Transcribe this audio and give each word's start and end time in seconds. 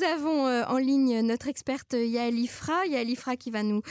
nous 0.00 0.06
avons 0.06 0.46
en 0.46 0.78
ligne 0.78 1.20
notre 1.20 1.48
experte 1.48 1.92
Yael 1.92 2.38
Ifra. 2.38 2.86
Yael 2.86 3.10
Ifra 3.10 3.36
qui 3.36 3.50
va 3.50 3.62
nous 3.62 3.82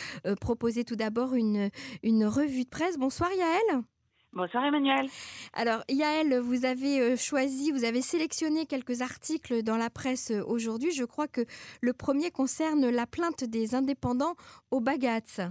proposer 0.42 0.83
tout 0.83 0.96
d'abord 0.96 1.35
une, 1.35 1.70
une 2.04 2.25
revue 2.25 2.63
de 2.63 2.70
presse. 2.70 2.97
Bonsoir 2.97 3.29
Yael. 3.32 3.83
Bonsoir 4.33 4.65
Emmanuel. 4.65 5.07
Alors 5.53 5.83
Yael, 5.89 6.39
vous 6.39 6.65
avez 6.65 7.15
choisi, 7.17 7.71
vous 7.71 7.83
avez 7.83 8.01
sélectionné 8.01 8.65
quelques 8.65 9.01
articles 9.01 9.61
dans 9.61 9.77
la 9.77 9.89
presse 9.89 10.31
aujourd'hui. 10.47 10.91
Je 10.91 11.03
crois 11.03 11.27
que 11.27 11.41
le 11.81 11.94
premier 11.94 12.31
concerne 12.31 12.89
la 12.89 13.05
plainte 13.05 13.44
des 13.44 13.76
indépendants 13.76 14.35
au 14.71 14.79
Bagatz. 14.79 15.41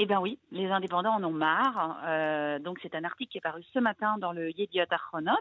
Eh 0.00 0.06
bien 0.06 0.20
oui, 0.20 0.38
les 0.52 0.70
indépendants 0.70 1.14
en 1.14 1.24
ont 1.24 1.32
marre. 1.32 2.00
Euh, 2.06 2.60
donc 2.60 2.78
c'est 2.82 2.94
un 2.94 3.02
article 3.02 3.32
qui 3.32 3.38
est 3.38 3.42
paru 3.42 3.64
ce 3.74 3.80
matin 3.80 4.16
dans 4.18 4.30
le 4.30 4.56
Yediot 4.56 4.84
Achronot. 4.90 5.32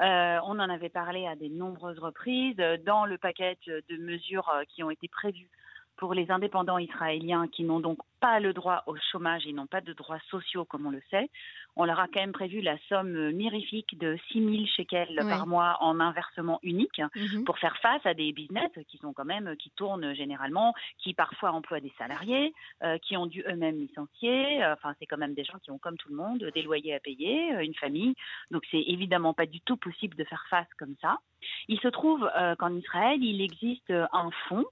Euh, 0.00 0.38
on 0.44 0.58
en 0.58 0.70
avait 0.70 0.88
parlé 0.88 1.26
à 1.26 1.36
de 1.36 1.48
nombreuses 1.48 1.98
reprises 1.98 2.56
dans 2.84 3.04
le 3.04 3.18
paquet 3.18 3.58
de 3.66 3.96
mesures 3.98 4.48
euh, 4.48 4.64
qui 4.68 4.82
ont 4.82 4.90
été 4.90 5.06
prévues 5.08 5.50
pour 5.96 6.14
les 6.14 6.30
indépendants 6.30 6.78
israéliens 6.78 7.46
qui 7.48 7.64
n'ont 7.64 7.80
donc 7.80 7.98
pas 8.22 8.38
le 8.38 8.52
droit 8.52 8.84
au 8.86 8.94
chômage, 9.10 9.42
ils 9.46 9.54
n'ont 9.54 9.66
pas 9.66 9.80
de 9.80 9.92
droits 9.92 10.20
sociaux 10.30 10.64
comme 10.64 10.86
on 10.86 10.90
le 10.90 11.02
sait. 11.10 11.28
On 11.74 11.84
leur 11.84 11.98
a 11.98 12.06
quand 12.06 12.20
même 12.20 12.32
prévu 12.32 12.60
la 12.60 12.76
somme 12.88 13.32
mirifique 13.32 13.98
de 13.98 14.16
6 14.30 14.44
000 14.44 14.66
shekels 14.76 15.16
par 15.28 15.46
mois 15.46 15.76
en 15.80 15.98
inversement 15.98 16.60
unique 16.62 17.00
mhm. 17.16 17.44
pour 17.44 17.58
faire 17.58 17.76
face 17.78 18.04
à 18.04 18.14
des 18.14 18.32
business 18.32 18.70
qui 18.86 18.98
sont 18.98 19.12
quand 19.12 19.24
même 19.24 19.56
qui 19.56 19.70
tournent 19.70 20.14
généralement, 20.14 20.72
qui 20.98 21.14
parfois 21.14 21.50
emploient 21.50 21.80
des 21.80 21.92
salariés, 21.98 22.52
euh, 22.84 22.96
qui 22.98 23.16
ont 23.16 23.26
dû 23.26 23.42
eux-mêmes 23.48 23.78
licencier. 23.78 24.64
Enfin, 24.66 24.94
c'est 25.00 25.06
quand 25.06 25.18
même 25.18 25.34
des 25.34 25.44
gens 25.44 25.58
qui 25.58 25.72
ont 25.72 25.78
comme 25.78 25.96
tout 25.96 26.10
le 26.10 26.16
monde 26.16 26.44
des 26.54 26.62
loyers 26.62 26.94
à 26.94 27.00
payer, 27.00 27.54
euh, 27.54 27.64
une 27.64 27.74
famille. 27.74 28.14
Donc 28.52 28.62
c'est 28.70 28.84
évidemment 28.86 29.34
pas 29.34 29.46
du 29.46 29.60
tout 29.62 29.76
possible 29.76 30.16
de 30.16 30.24
faire 30.24 30.44
face 30.48 30.68
comme 30.78 30.94
ça. 31.00 31.18
Il 31.66 31.80
se 31.80 31.88
trouve 31.88 32.30
euh, 32.36 32.54
qu'en 32.54 32.72
Israël, 32.76 33.18
il 33.20 33.40
existe 33.40 33.90
un 33.90 34.30
fonds, 34.48 34.66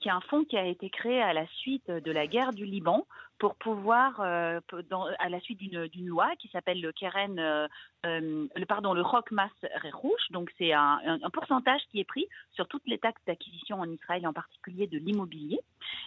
qui 0.00 0.08
est 0.08 0.12
un 0.12 0.20
fonds 0.22 0.44
qui 0.44 0.56
a 0.56 0.66
été 0.66 0.90
créé 0.90 1.22
à 1.22 1.32
la 1.32 1.46
suite 1.46 1.88
de 1.88 2.12
la 2.12 2.26
guerre 2.26 2.52
du 2.52 2.66
Liban 2.72 3.06
pour 3.38 3.56
pouvoir, 3.56 4.20
euh, 4.20 4.60
dans, 4.88 5.06
à 5.18 5.28
la 5.28 5.40
suite 5.40 5.58
d'une 5.58 6.06
loi 6.06 6.30
qui 6.38 6.48
s'appelle 6.48 6.80
le 6.80 6.92
Keren, 6.92 7.38
euh, 7.38 7.66
euh, 8.06 8.46
le 8.54 8.66
pardon, 8.66 8.94
le 8.94 9.02
Rock 9.02 9.32
Mass 9.32 9.50
Rouge. 9.92 10.22
Donc 10.30 10.50
c'est 10.58 10.72
un, 10.72 11.00
un, 11.04 11.30
pourcentage 11.30 11.80
qui 11.90 12.00
est 12.00 12.04
pris 12.04 12.26
sur 12.52 12.68
toutes 12.68 12.86
les 12.86 12.98
taxes 12.98 13.20
d'acquisition 13.26 13.80
en 13.80 13.90
Israël, 13.90 14.26
en 14.26 14.32
particulier 14.32 14.86
de 14.86 14.98
l'immobilier, 14.98 15.60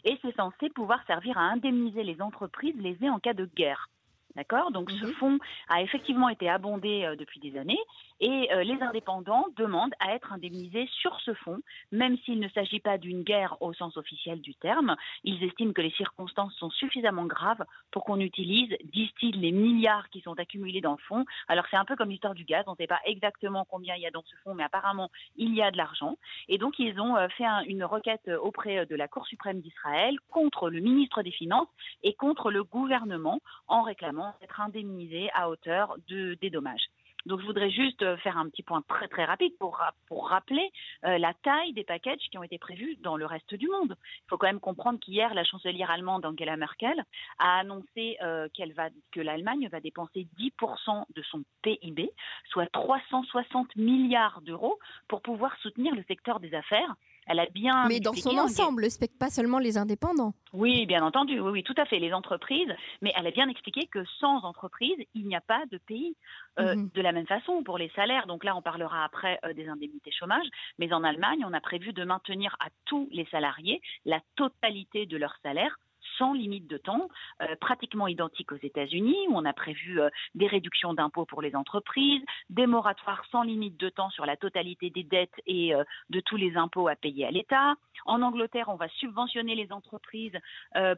et 0.05 0.17
c'est 0.21 0.35
censé 0.35 0.69
pouvoir 0.69 1.05
servir 1.07 1.37
à 1.37 1.41
indemniser 1.41 2.03
les 2.03 2.21
entreprises 2.21 2.75
lésées 2.77 3.09
en 3.09 3.19
cas 3.19 3.33
de 3.33 3.45
guerre. 3.45 3.89
D'accord? 4.35 4.71
Donc 4.71 4.91
ce 4.91 5.05
mhm. 5.05 5.13
fonds 5.13 5.39
a 5.69 5.81
effectivement 5.81 6.29
été 6.29 6.49
abondé 6.49 7.03
euh, 7.03 7.15
depuis 7.15 7.39
des 7.39 7.57
années 7.57 7.79
et 8.19 8.51
euh, 8.53 8.63
les 8.63 8.81
indépendants 8.81 9.45
demandent 9.57 9.93
à 9.99 10.13
être 10.13 10.33
indemnisés 10.33 10.87
sur 11.01 11.19
ce 11.21 11.33
fonds, 11.33 11.59
même 11.91 12.17
s'il 12.19 12.39
ne 12.39 12.49
s'agit 12.49 12.79
pas 12.79 12.97
d'une 12.97 13.23
guerre 13.23 13.57
au 13.61 13.73
sens 13.73 13.97
officiel 13.97 14.41
du 14.41 14.55
terme. 14.55 14.95
Ils 15.23 15.43
estiment 15.43 15.73
que 15.73 15.81
les 15.81 15.91
circonstances 15.91 16.53
sont 16.55 16.69
suffisamment 16.69 17.25
graves 17.25 17.63
pour 17.91 18.05
qu'on 18.05 18.19
utilise, 18.19 18.75
disent-ils, 18.85 19.39
les 19.39 19.51
milliards 19.51 20.09
qui 20.09 20.21
sont 20.21 20.39
accumulés 20.39 20.81
dans 20.81 20.93
le 20.93 21.03
fonds. 21.07 21.25
Alors 21.47 21.65
c'est 21.69 21.77
un 21.77 21.85
peu 21.85 21.95
comme 21.95 22.09
l'histoire 22.09 22.35
du 22.35 22.45
gaz, 22.45 22.63
on 22.67 22.71
ne 22.71 22.77
sait 22.77 22.87
pas 22.87 23.01
exactement 23.05 23.65
combien 23.69 23.95
il 23.95 24.01
y 24.01 24.07
a 24.07 24.11
dans 24.11 24.23
ce 24.23 24.35
fonds, 24.43 24.53
mais 24.53 24.63
apparemment 24.63 25.09
il 25.35 25.53
y 25.53 25.61
a 25.61 25.71
de 25.71 25.77
l'argent. 25.77 26.17
Et 26.47 26.57
donc 26.57 26.79
ils 26.79 26.99
ont 26.99 27.17
euh, 27.17 27.27
fait 27.29 27.45
une 27.67 27.83
requête 27.83 28.29
auprès 28.41 28.85
de 28.85 28.95
la 28.95 29.07
Cour 29.07 29.27
suprême 29.27 29.61
d'Israël 29.61 30.17
contre 30.29 30.69
le 30.69 30.79
ministre 30.79 31.21
des 31.21 31.31
Finances 31.31 31.67
et 32.03 32.13
contre 32.13 32.51
le 32.51 32.63
gouvernement 32.63 33.39
en 33.67 33.83
réclamant 33.83 34.33
être 34.41 34.61
indemnisés 34.61 35.29
à 35.33 35.49
hauteur 35.49 35.95
de, 36.07 36.35
des 36.35 36.49
dommages. 36.49 36.89
Donc 37.25 37.41
je 37.41 37.45
voudrais 37.45 37.71
juste 37.71 38.01
euh, 38.03 38.17
faire 38.17 38.37
un 38.37 38.49
petit 38.49 38.63
point 38.63 38.83
très 38.87 39.07
très 39.07 39.25
rapide 39.25 39.53
pour, 39.59 39.81
pour 40.07 40.29
rappeler 40.29 40.71
euh, 41.05 41.17
la 41.17 41.33
taille 41.33 41.73
des 41.73 41.83
packages 41.83 42.19
qui 42.29 42.37
ont 42.37 42.43
été 42.43 42.57
prévus 42.57 42.97
dans 43.01 43.17
le 43.17 43.25
reste 43.25 43.55
du 43.55 43.67
monde. 43.67 43.95
Il 43.99 44.29
faut 44.29 44.37
quand 44.37 44.47
même 44.47 44.59
comprendre 44.59 44.99
qu'hier, 44.99 45.33
la 45.33 45.43
chancelière 45.43 45.89
allemande 45.89 46.25
Angela 46.25 46.55
Merkel 46.57 47.03
a 47.39 47.59
annoncé 47.59 48.17
euh, 48.21 48.47
qu'elle 48.53 48.73
va, 48.73 48.89
que 49.11 49.21
l'Allemagne 49.21 49.67
va 49.71 49.79
dépenser 49.79 50.27
10% 50.37 51.05
de 51.15 51.21
son 51.23 51.43
PIB, 51.63 52.11
soit 52.49 52.67
360 52.67 53.75
milliards 53.75 54.41
d'euros, 54.41 54.77
pour 55.07 55.21
pouvoir 55.21 55.55
soutenir 55.57 55.95
le 55.95 56.03
secteur 56.03 56.39
des 56.39 56.53
affaires 56.53 56.95
elle 57.25 57.39
a 57.39 57.45
bien. 57.47 57.87
Mais 57.87 57.99
dans 57.99 58.13
son 58.13 58.37
ensemble, 58.37 58.85
pas 59.19 59.29
seulement 59.29 59.59
les 59.59 59.77
indépendants. 59.77 60.33
Oui, 60.53 60.85
bien 60.85 61.03
entendu, 61.03 61.39
oui, 61.39 61.51
oui, 61.51 61.63
tout 61.63 61.75
à 61.77 61.85
fait, 61.85 61.99
les 61.99 62.13
entreprises. 62.13 62.73
Mais 63.01 63.11
elle 63.15 63.27
a 63.27 63.31
bien 63.31 63.49
expliqué 63.49 63.87
que 63.87 64.03
sans 64.19 64.43
entreprise, 64.43 64.97
il 65.13 65.27
n'y 65.27 65.35
a 65.35 65.41
pas 65.41 65.65
de 65.71 65.77
pays. 65.77 66.15
Euh, 66.59 66.75
mhm. 66.75 66.89
De 66.93 67.01
la 67.01 67.11
même 67.11 67.27
façon 67.27 67.63
pour 67.63 67.77
les 67.77 67.89
salaires. 67.95 68.27
Donc 68.27 68.43
là, 68.43 68.55
on 68.55 68.61
parlera 68.61 69.03
après 69.03 69.39
euh, 69.43 69.53
des 69.53 69.67
indemnités 69.67 70.11
chômage. 70.11 70.45
Mais 70.79 70.93
en 70.93 71.03
Allemagne, 71.03 71.43
on 71.45 71.53
a 71.53 71.61
prévu 71.61 71.93
de 71.93 72.03
maintenir 72.05 72.55
à 72.59 72.67
tous 72.85 73.09
les 73.11 73.25
salariés 73.25 73.81
la 74.05 74.21
totalité 74.35 75.05
de 75.05 75.17
leur 75.17 75.35
salaire 75.43 75.77
sans 76.17 76.33
limite 76.33 76.67
de 76.67 76.77
temps, 76.77 77.09
euh, 77.41 77.55
pratiquement 77.59 78.07
identique 78.07 78.51
aux 78.51 78.59
États-Unis, 78.61 79.27
où 79.29 79.37
on 79.37 79.45
a 79.45 79.53
prévu 79.53 79.99
euh, 79.99 80.09
des 80.35 80.47
réductions 80.47 80.93
d'impôts 80.93 81.25
pour 81.25 81.41
les 81.41 81.55
entreprises, 81.55 82.21
des 82.49 82.67
moratoires 82.67 83.23
sans 83.31 83.43
limite 83.43 83.77
de 83.77 83.89
temps 83.89 84.09
sur 84.09 84.25
la 84.25 84.37
totalité 84.37 84.89
des 84.89 85.03
dettes 85.03 85.41
et 85.45 85.73
euh, 85.73 85.83
de 86.09 86.19
tous 86.19 86.37
les 86.37 86.55
impôts 86.57 86.87
à 86.87 86.95
payer 86.95 87.25
à 87.25 87.31
l'État. 87.31 87.75
En 88.05 88.21
Angleterre, 88.21 88.69
on 88.69 88.75
va 88.75 88.87
subventionner 88.89 89.55
les 89.55 89.71
entreprises 89.71 90.37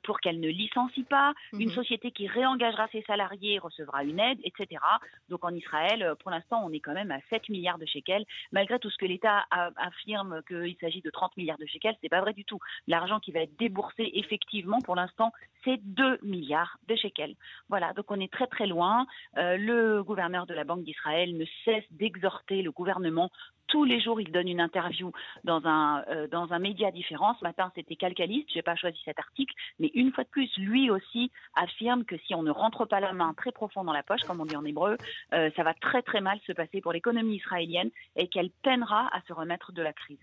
pour 0.03 0.19
qu'elles 0.19 0.40
ne 0.40 0.50
licencient 0.50 1.06
pas. 1.06 1.34
Mhm. 1.53 1.62
Une 1.62 1.72
société 1.72 2.12
qui 2.12 2.28
réengagera 2.28 2.88
ses 2.91 3.03
salariés 3.03 3.59
recevra 3.59 4.03
une 4.03 4.19
aide, 4.19 4.40
etc. 4.44 4.81
Donc 5.29 5.46
en 5.46 5.53
Israël, 5.53 6.16
pour 6.19 6.31
l'instant, 6.31 6.62
on 6.66 6.72
est 6.72 6.79
quand 6.79 6.94
même 6.94 7.12
à 7.12 7.19
7 7.29 7.50
milliards 7.50 7.78
de 7.78 7.85
shekels, 7.85 8.25
malgré 8.51 8.79
tout 8.79 8.90
ce 8.90 8.97
que 8.97 9.06
l'État 9.06 9.46
affirme 9.51 10.41
qu'il 10.47 10.75
s'agit 10.81 11.01
de 11.01 11.09
30 11.09 11.38
milliards 11.38 11.57
de 11.57 11.66
shekels, 11.66 11.96
c'est 12.01 12.09
pas 12.09 12.22
vrai 12.22 12.34
du 12.34 12.46
tout. 12.46 12.59
L'argent 12.88 13.19
qui 13.19 13.31
va 13.31 13.41
être 13.41 13.57
déboursé 13.57 14.09
effectivement 14.13 14.81
pour 14.81 14.96
l'instant 14.97 15.31
c'est 15.63 15.78
2 15.84 16.19
milliards 16.24 16.78
de 16.88 16.96
shekels. 16.96 17.35
Voilà, 17.68 17.91
donc 17.94 18.06
on 18.09 18.19
est 18.19 18.31
très 18.31 18.47
très 18.47 18.68
loin. 18.68 19.06
Euh, 19.38 19.58
le 19.58 20.03
gouverneur 20.03 20.46
de 20.46 20.53
la 20.53 20.63
Banque 20.63 20.84
d'Israël 20.84 21.35
ne 21.35 21.46
cesse 21.66 21.84
d'exhorter 21.91 22.62
le 22.62 22.72
gouvernement 22.72 23.30
tous 23.68 23.84
les 23.84 24.00
jours, 24.00 24.19
il 24.19 24.31
donne 24.31 24.47
une 24.47 24.62
interview 24.62 25.12
dans 25.44 25.66
un, 25.66 26.03
euh, 26.08 26.28
dans 26.28 26.53
un 26.53 26.59
média 26.59 26.91
différent. 26.91 27.35
Ce 27.40 27.44
matin, 27.44 27.72
c'était 27.75 27.96
Calcaliste. 27.96 28.50
Je 28.52 28.56
n'ai 28.56 28.62
pas 28.62 28.75
choisi 28.75 29.00
cet 29.03 29.19
article. 29.19 29.53
Mais 29.80 29.91
une 29.94 30.12
fois 30.12 30.24
de 30.24 30.30
plus, 30.30 30.50
lui 30.58 30.90
aussi 30.90 31.31
affirme 31.53 32.06
que 32.06 32.18
si 32.25 32.34
on 32.34 32.44
ne 32.44 32.52
rentre 32.52 32.85
pas 32.85 33.00
la 33.00 33.14
main 33.14 33.34
très 33.35 33.52
profond 33.52 33.84
dans 33.84 33.94
la 33.94 34.03
poche, 34.03 34.22
comme 34.22 34.41
on 34.41 34.46
dit 34.46 34.56
en 34.56 34.66
hébreu, 34.66 34.97
euh, 35.34 35.50
ça 35.56 35.64
va 35.64 35.74
très 35.74 36.02
très 36.02 36.22
mal 36.22 36.40
se 36.47 36.53
passer 36.53 36.81
pour 36.81 36.94
l'économie 36.94 37.35
israélienne 37.35 37.91
et 38.16 38.28
qu'elle 38.28 38.52
peinera 38.64 39.09
à 39.12 39.22
se 39.28 39.34
remettre 39.34 39.72
de 39.72 39.81
la 39.81 39.94
crise. 39.94 40.19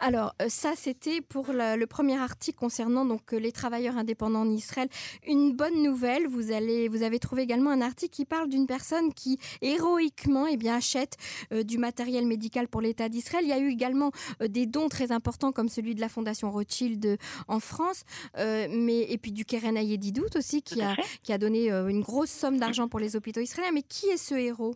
Alors 0.00 0.34
euh, 0.40 0.48
ça, 0.48 0.74
c'était 0.76 1.20
pour 1.20 1.46
le 1.52 1.84
premier 1.86 2.16
article 2.16 2.58
concernant 2.58 3.04
donc 3.04 3.32
euh, 3.32 3.38
les 3.38 3.50
travailleurs 3.50 3.96
indépendants 3.96 4.42
en 4.42 4.50
Israël. 4.50 4.88
Une 5.26 5.54
bonne 5.54 5.82
nouvelle, 5.82 6.26
vous 6.28 6.52
allez, 6.52 6.88
vous 6.88 7.02
avez 7.02 7.18
trouvé 7.18 7.42
également 7.42 7.70
un 7.70 7.80
article 7.80 8.14
qui 8.14 8.24
parle 8.24 8.48
d'une 8.48 8.66
personne 8.66 9.12
qui 9.12 9.38
héroïquement 9.60 10.46
eh 10.46 10.56
bien 10.56 10.76
achète 10.76 11.16
euh, 11.52 11.64
du 11.64 11.78
matériel 11.78 12.26
médical 12.26 12.68
pour 12.68 12.80
l'État 12.80 13.08
d'Israël. 13.08 13.44
Il 13.44 13.48
y 13.48 13.52
a 13.52 13.58
eu 13.58 13.70
également 13.70 14.12
des 14.40 14.66
dons 14.66 14.88
très 14.88 15.10
importants 15.10 15.52
comme 15.52 15.68
celui 15.68 15.94
de 15.94 16.00
la 16.00 16.08
Fondation 16.08 16.50
Rothschild 16.50 17.18
en 17.48 17.60
France, 17.60 18.02
mais 18.36 19.00
et 19.08 19.18
puis 19.18 19.32
du 19.32 19.44
Keren 19.44 19.76
Ayedidout 19.76 20.36
aussi 20.36 20.62
qui 20.62 20.80
a 20.82 20.94
qui 21.22 21.32
a 21.32 21.38
donné 21.38 21.70
une 21.70 22.00
grosse 22.00 22.30
somme 22.30 22.58
d'argent 22.58 22.88
pour 22.88 23.00
les 23.00 23.16
hôpitaux 23.16 23.40
israéliens. 23.40 23.72
Mais 23.72 23.82
qui 23.82 24.06
est 24.06 24.16
ce 24.16 24.34
héros? 24.34 24.74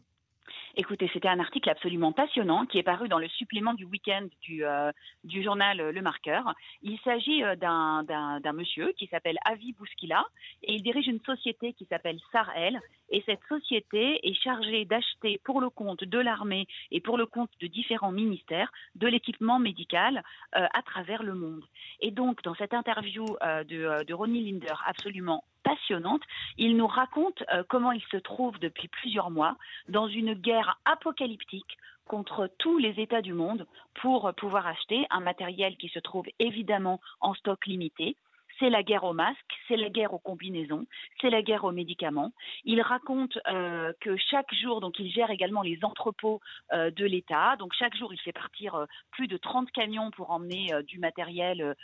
Écoutez, 0.75 1.11
c'était 1.13 1.29
un 1.29 1.39
article 1.39 1.69
absolument 1.69 2.13
passionnant 2.13 2.65
qui 2.65 2.79
est 2.79 2.83
paru 2.83 3.07
dans 3.07 3.19
le 3.19 3.29
supplément 3.29 3.75
du 3.75 3.85
week-end 3.85 4.27
du, 4.41 4.65
euh, 4.65 4.91
journal 5.23 5.91
Le 5.91 6.01
Marqueur. 6.01 6.55
Il 6.81 6.99
s'agit 7.01 7.45
euh, 7.45 7.57
d'un 7.57 8.53
monsieur 8.55 8.93
qui 8.97 9.07
s'appelle 9.09 9.37
Avi 9.45 9.75
Bouskila 9.75 10.25
et 10.63 10.73
il 10.73 10.83
dirige 10.83 11.09
une 11.09 11.21
société 11.21 11.75
qui 11.75 11.85
s'appelle 11.85 12.19
Sarel. 12.33 12.81
Et 13.11 13.23
cette 13.27 13.43
société 13.51 14.27
est 14.27 14.43
chargée 14.43 14.87
d'acheter 14.87 15.39
pour 15.45 15.61
le 15.61 15.69
compte 15.69 16.05
de 16.05 16.19
l'armée 16.19 16.67
et 16.91 17.01
pour 17.01 17.19
le 17.19 17.27
compte 17.27 17.51
de 17.61 17.67
différents 17.67 18.13
ministères 18.13 18.73
de 18.95 19.07
l'équipement 19.07 19.59
médical 19.59 20.23
euh, 20.57 20.67
à 20.73 20.81
travers 20.81 21.23
le 21.23 21.35
monde. 21.35 21.65
Et 22.01 22.11
donc, 22.11 22.43
dans 22.45 22.55
cette 22.55 22.73
interview 22.73 23.27
de, 23.43 24.05
de 24.05 24.15
Ronnie 24.15 24.51
Linder, 24.51 24.75
absolument 24.87 25.45
passionnante. 25.63 26.23
Il 26.59 26.77
nous 26.77 26.87
raconte 26.87 27.43
euh, 27.53 27.63
comment 27.69 27.93
il 27.93 28.03
se 28.11 28.17
trouve 28.17 28.59
depuis 28.59 28.89
plusieurs 28.89 29.31
mois 29.31 29.57
dans 29.89 30.09
une 30.09 30.35
guerre 30.35 30.79
apocalyptique 30.85 31.79
contre 32.07 32.51
tous 32.59 32.79
les 32.79 33.01
États 33.01 33.23
du 33.23 33.33
monde 33.33 33.67
pour 33.95 34.33
pouvoir 34.35 34.67
acheter 34.67 35.07
un 35.11 35.21
matériel 35.21 35.77
qui 35.77 35.89
se 35.89 35.99
trouve 35.99 36.27
évidemment 36.39 37.01
en 37.21 37.35
stock 37.35 37.67
limité. 37.67 38.17
C'est 38.59 38.71
la 38.71 38.83
guerre 38.83 39.05
aux 39.05 39.15
masques, 39.15 39.39
c'est 39.67 39.77
la 39.77 39.89
guerre 39.89 40.13
aux 40.13 40.19
combinaisons, 40.19 40.85
c'est 41.21 41.31
la 41.31 41.43
guerre 41.43 41.65
aux 41.65 41.73
médicaments. 41.73 42.33
Il 42.65 42.83
raconte 42.83 43.39
euh, 43.49 43.93
que 44.01 44.17
chaque 44.17 44.53
jour, 44.55 44.81
donc 44.81 44.99
il 44.99 45.11
gère 45.11 45.31
également 45.31 45.63
les 45.63 45.79
entrepôts 45.83 46.41
euh, 46.73 46.91
de 46.91 47.07
l'État. 47.07 47.57
Donc 47.57 47.73
chaque 47.73 47.97
jour, 47.97 48.13
il 48.13 48.21
fait 48.21 48.33
partir 48.33 48.87
plus 49.11 49.27
de 49.27 49.37
30 49.37 49.71
camions 49.71 50.11
pour 50.11 50.31
emmener 50.31 50.71
du 50.87 50.99
matériel 50.99 51.75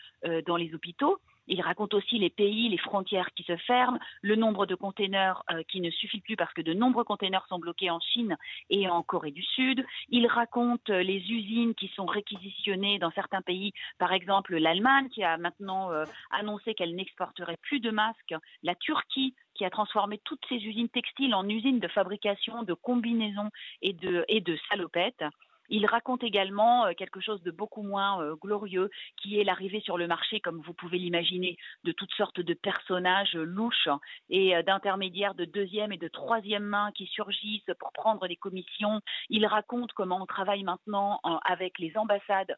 dans 0.47 0.57
les 0.57 0.75
hôpitaux 0.75 1.19
Il 1.49 1.63
raconte 1.63 1.95
aussi 1.95 2.19
les 2.19 2.31
pays, 2.31 2.69
les 2.69 2.79
frontières 2.79 3.31
qui 3.35 3.43
se 3.43 3.57
ferment, 3.57 3.99
le 4.23 4.37
nombre 4.37 4.67
de 4.67 4.75
containers 4.75 5.43
euh, 5.51 5.63
qui 5.69 5.81
ne 5.81 5.91
suffit 5.91 6.21
plus 6.21 6.37
parce 6.37 6.53
que 6.53 6.63
de 6.63 6.75
nombreux 6.75 7.05
containers 7.05 7.47
sont 7.49 7.59
bloqués 7.59 7.91
en 7.91 8.01
Chine 8.01 8.37
et 8.71 8.89
en 8.89 9.03
Corée 9.03 9.31
du 9.31 9.43
Sud. 9.43 9.85
Il 10.11 10.27
raconte 10.27 10.91
euh, 10.91 11.03
les 11.03 11.19
usines 11.31 11.75
qui 11.75 11.89
sont 11.89 12.07
réquisitionnées 12.07 12.99
dans 12.99 13.11
certains 13.13 13.43
pays, 13.43 13.73
par 13.99 14.13
exemple 14.13 14.57
l'Allemagne 14.57 15.09
qui 15.09 15.25
a 15.25 15.39
maintenant 15.39 15.91
euh, 15.91 16.05
annoncé 16.31 16.75
qu'elle 16.75 16.95
n'exporterait 16.95 17.57
plus 17.63 17.81
de 17.81 17.91
masques, 17.91 18.35
la 18.63 18.75
Turquie 18.75 19.35
qui 19.55 19.65
a 19.65 19.71
transformé 19.71 20.21
toutes 20.25 20.45
ses 20.49 20.57
usines 20.57 20.89
textiles 20.89 21.35
en 21.35 21.49
usines 21.49 21.81
de 21.81 21.89
fabrication 21.89 22.63
de 22.63 22.75
combinaisons 22.75 23.51
et 23.83 23.93
de, 23.93 24.25
et 24.29 24.41
de 24.41 24.57
salopettes. 24.69 25.25
Il 25.69 25.87
raconte 25.87 26.25
également 26.25 26.87
euh, 26.87 26.93
quelque 26.93 27.21
chose 27.21 27.43
de 27.43 27.51
beaucoup 27.51 27.83
moins 27.83 28.23
euh, 28.23 28.37
glorieux, 28.37 28.91
qui 29.17 29.39
est 29.39 29.45
l'arrivée 29.45 29.81
sur 29.81 29.99
le 29.99 30.07
marché, 30.07 30.41
comme 30.41 30.61
vous 30.63 30.73
pouvez 30.73 30.99
l'imaginer, 30.99 31.57
de 31.85 31.93
toutes 31.93 32.13
sortes 32.13 32.41
de 32.41 32.55
personnages 32.55 33.35
louches 33.35 33.89
et 34.31 34.57
euh, 34.57 34.63
d'intermédiaires 34.63 35.35
de 35.35 35.45
deuxième 35.45 35.93
et 35.93 35.99
de 35.99 36.09
troisième 36.09 36.65
main 36.65 36.91
qui 36.93 37.07
surgissent 37.07 37.71
pour 37.79 37.93
prendre 37.93 38.27
des 38.27 38.37
commissions. 38.37 39.01
Il 39.29 39.47
raconte 39.47 39.93
comment 39.93 40.23
on 40.23 40.27
travaille 40.27 40.63
maintenant 40.63 41.21
avec 41.45 41.79
les 41.79 41.97
ambassades 41.97 42.57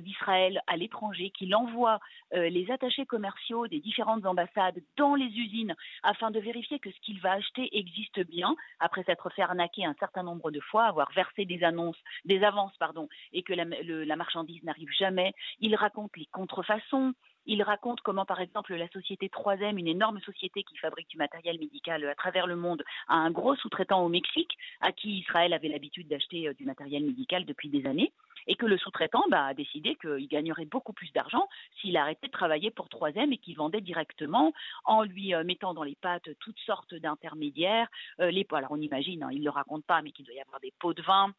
d'Israël 0.00 0.60
à 0.66 0.76
l'étranger, 0.76 1.30
qu'il 1.30 1.54
envoie 1.54 1.98
les 2.32 2.70
attachés 2.70 3.06
commerciaux 3.06 3.66
des 3.66 3.80
différentes 3.80 4.26
ambassades 4.26 4.80
dans 4.96 5.14
les 5.14 5.26
usines 5.26 5.74
afin 6.02 6.30
de 6.30 6.40
vérifier 6.40 6.78
que 6.78 6.90
ce 6.90 7.00
qu'il 7.00 7.20
va 7.20 7.32
acheter 7.32 7.76
existe 7.76 8.20
bien, 8.26 8.54
après 8.80 9.04
s'être 9.04 9.30
fait 9.30 9.42
arnaquer 9.42 9.84
un 9.84 9.94
certain 9.98 10.22
nombre 10.22 10.50
de 10.50 10.60
fois, 10.60 10.86
avoir 10.86 11.10
versé 11.12 11.44
des 11.44 11.62
annonces, 11.62 11.98
des 12.24 12.44
avance, 12.48 12.72
pardon, 12.78 13.08
et 13.32 13.42
que 13.42 13.52
la, 13.52 14.16
marchandise 14.16 14.62
n'arrive 14.64 14.90
jamais. 14.98 15.32
Il 15.60 15.74
raconte 15.76 16.16
les 16.16 16.26
contrefaçons. 16.26 17.12
Il 17.46 17.62
raconte 17.62 18.00
comment, 18.02 18.26
par 18.26 18.40
exemple, 18.40 18.74
la 18.74 18.88
société 18.88 19.28
3M, 19.28 19.78
une 19.78 19.88
énorme 19.88 20.20
société 20.20 20.62
qui 20.64 20.76
fabrique 20.76 21.08
du 21.08 21.16
matériel 21.16 21.58
médical 21.58 22.04
à 22.04 22.14
travers 22.14 22.46
le 22.46 22.56
monde, 22.56 22.82
a 23.08 23.14
un 23.14 23.30
gros 23.30 23.56
sous-traitant 23.56 24.04
au 24.04 24.08
Mexique 24.08 24.52
à 24.80 24.92
qui 24.92 25.20
Israël 25.20 25.52
avait 25.54 25.68
l'habitude 25.68 26.08
d'acheter 26.08 26.48
euh, 26.48 26.54
du 26.54 26.64
matériel 26.64 27.04
médical 27.04 27.46
depuis 27.46 27.70
des 27.70 27.86
années 27.86 28.12
et 28.48 28.56
que 28.56 28.66
le 28.66 28.76
sous-traitant 28.78 29.24
bah, 29.30 29.46
a 29.46 29.54
décidé 29.54 29.96
qu'il 29.96 30.26
gagnerait 30.28 30.64
beaucoup 30.64 30.92
plus 30.92 31.12
d'argent 31.12 31.48
s'il 31.80 31.96
arrêtait 31.96 32.26
de 32.26 32.32
travailler 32.32 32.70
pour 32.70 32.88
3M 32.88 33.32
et 33.32 33.38
qu'il 33.38 33.56
vendait 33.56 33.80
directement 33.80 34.52
en 34.84 35.02
lui 35.02 35.34
euh, 35.34 35.44
mettant 35.44 35.74
dans 35.74 35.84
les 35.84 35.96
pattes 35.96 36.28
toutes 36.40 36.58
sortes 36.60 36.94
d'intermédiaires. 36.94 37.88
Euh, 38.20 38.30
les, 38.30 38.46
alors 38.52 38.72
on 38.72 38.80
imagine, 38.80 39.22
hein, 39.22 39.28
il 39.30 39.40
ne 39.40 39.44
le 39.44 39.50
raconte 39.50 39.84
pas, 39.84 40.02
mais 40.02 40.10
qu'il 40.10 40.24
doit 40.24 40.34
y 40.34 40.40
avoir 40.40 40.60
des 40.60 40.72
pots 40.78 40.94
de 40.94 41.02
vin, 41.02 41.32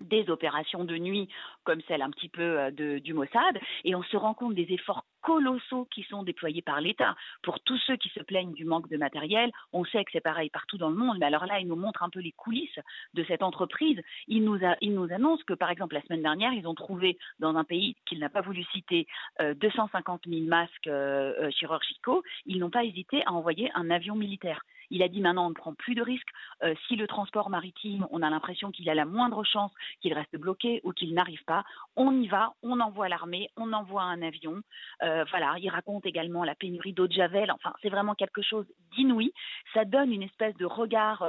des 0.00 0.28
opérations 0.30 0.84
de 0.84 0.96
nuit 0.96 1.28
comme 1.64 1.80
celle 1.86 2.02
un 2.02 2.10
petit 2.10 2.28
peu 2.28 2.58
euh, 2.58 3.00
du 3.00 3.12
Mossad, 3.12 3.58
et 3.84 3.94
on 3.94 4.02
se 4.02 4.16
rend 4.16 4.34
compte 4.34 4.54
des 4.54 4.66
efforts 4.70 5.04
colossaux 5.20 5.86
qui 5.92 6.02
sont 6.04 6.22
déployés 6.22 6.62
par 6.62 6.80
l'État. 6.80 7.14
Pour 7.42 7.60
tous 7.60 7.76
ceux 7.86 7.96
qui 7.96 8.08
se 8.10 8.20
plaignent 8.20 8.54
du 8.54 8.64
manque 8.64 8.88
de 8.88 8.96
matériel, 8.96 9.50
on 9.72 9.84
sait 9.84 10.04
que 10.04 10.10
c'est 10.12 10.22
pareil 10.22 10.48
partout 10.48 10.78
dans 10.78 10.88
le 10.88 10.96
monde, 10.96 11.18
mais 11.18 11.26
alors 11.26 11.44
là, 11.44 11.60
il 11.60 11.68
nous 11.68 11.76
montre 11.76 12.02
un 12.02 12.08
peu 12.08 12.20
les 12.20 12.32
coulisses 12.32 12.78
de 13.14 13.24
cette 13.24 13.42
entreprise. 13.42 14.00
Il 14.28 14.44
nous, 14.44 14.64
a, 14.64 14.76
nous 14.82 15.12
annonce 15.12 15.42
que, 15.44 15.52
par 15.52 15.70
exemple, 15.70 15.94
la 15.94 16.02
semaine 16.02 16.22
dernière, 16.22 16.52
ils 16.52 16.66
ont 16.66 16.74
trouvé 16.74 17.18
dans 17.38 17.54
un 17.56 17.64
pays 17.64 17.96
qu'il 18.06 18.18
n'a 18.18 18.30
pas 18.30 18.40
voulu 18.40 18.64
citer 18.72 19.06
250 19.40 20.26
euh, 20.26 20.30
000 20.30 20.46
masques 20.46 20.86
euh, 20.86 21.50
chirurgicaux. 21.50 22.22
Ils 22.46 22.58
n'ont 22.58 22.70
pas 22.70 22.84
hésité 22.84 23.22
à 23.26 23.32
envoyer 23.32 23.70
un 23.74 23.90
avion 23.90 24.14
militaire. 24.14 24.62
Il 24.90 25.02
a 25.02 25.08
dit 25.08 25.20
maintenant 25.20 25.46
on 25.46 25.50
ne 25.50 25.54
prend 25.54 25.74
plus 25.74 25.94
de 25.94 26.02
risques. 26.02 26.28
Euh, 26.62 26.74
si 26.86 26.96
le 26.96 27.06
transport 27.06 27.50
maritime, 27.50 28.06
on 28.10 28.22
a 28.22 28.30
l'impression 28.30 28.70
qu'il 28.70 28.88
a 28.90 28.94
la 28.94 29.04
moindre 29.04 29.44
chance 29.44 29.72
qu'il 30.00 30.14
reste 30.14 30.36
bloqué 30.36 30.80
ou 30.84 30.92
qu'il 30.92 31.14
n'arrive 31.14 31.44
pas, 31.44 31.64
on 31.96 32.12
y 32.20 32.28
va, 32.28 32.54
on 32.62 32.80
envoie 32.80 33.08
l'armée, 33.08 33.50
on 33.56 33.72
envoie 33.72 34.02
un 34.02 34.22
avion. 34.22 34.62
Euh, 35.02 35.24
voilà, 35.30 35.54
il 35.58 35.68
raconte 35.68 36.06
également 36.06 36.44
la 36.44 36.54
pénurie 36.54 36.92
d'eau 36.92 37.06
de 37.06 37.12
javel. 37.12 37.50
Enfin, 37.50 37.72
c'est 37.82 37.88
vraiment 37.90 38.14
quelque 38.14 38.42
chose 38.42 38.66
d'inouï. 38.96 39.32
Ça 39.74 39.84
donne 39.84 40.12
une 40.12 40.22
espèce 40.22 40.56
de 40.56 40.66
regard. 40.66 41.24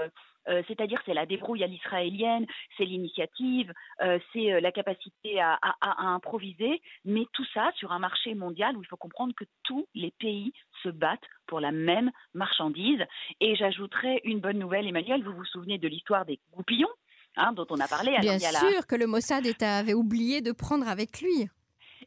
Euh, 0.50 0.63
c'est-à-dire 0.68 1.01
c'est 1.06 1.13
la 1.13 1.25
débrouille 1.25 1.63
à 1.63 1.68
l'israélienne, 1.68 2.46
c'est 2.78 2.86
l'initiative, 2.86 3.72
euh, 4.01 4.19
c'est 4.34 4.51
euh, 4.51 4.60
la 4.60 4.72
capacité 4.72 5.40
à, 5.40 5.60
improviser, 5.81 6.81
mais 7.06 7.25
tout 7.34 7.46
ça 7.54 7.72
sur 7.75 7.92
un 7.92 8.00
marché 8.00 8.34
mondial 8.34 8.75
où 8.78 8.81
il 8.81 8.88
faut 8.88 8.98
comprendre 8.98 9.34
que 9.36 9.46
tous 9.63 9.88
les 9.94 10.12
pays 10.19 10.54
se 10.84 10.90
battent 10.90 11.28
pour 11.48 11.60
la 11.60 11.72
même 11.72 12.12
marchandise. 12.34 13.04
Et 13.40 13.56
j'ajouterais 13.56 14.22
une 14.24 14.40
bonne 14.40 14.60
nouvelle, 14.60 14.88
Emmanuel, 14.88 15.24
vous 15.24 15.34
vous 15.34 15.46
souvenez 15.46 15.78
de 15.78 15.88
l'histoire 15.88 16.25
des 16.25 16.40
goupillons 16.54 16.90
hein, 17.38 17.54
dont 17.54 17.68
on 17.69 17.80
a 17.80 17.88
parlé. 17.88 18.18
Bien 18.19 18.40
sûr 18.40 18.88
que 18.88 18.95
le 18.95 19.07
Mossad 19.07 19.45
avait 19.62 19.94
oublié 19.94 20.42
de 20.42 20.52
prendre 20.52 20.88
avec 20.88 21.22
lui. 21.22 21.50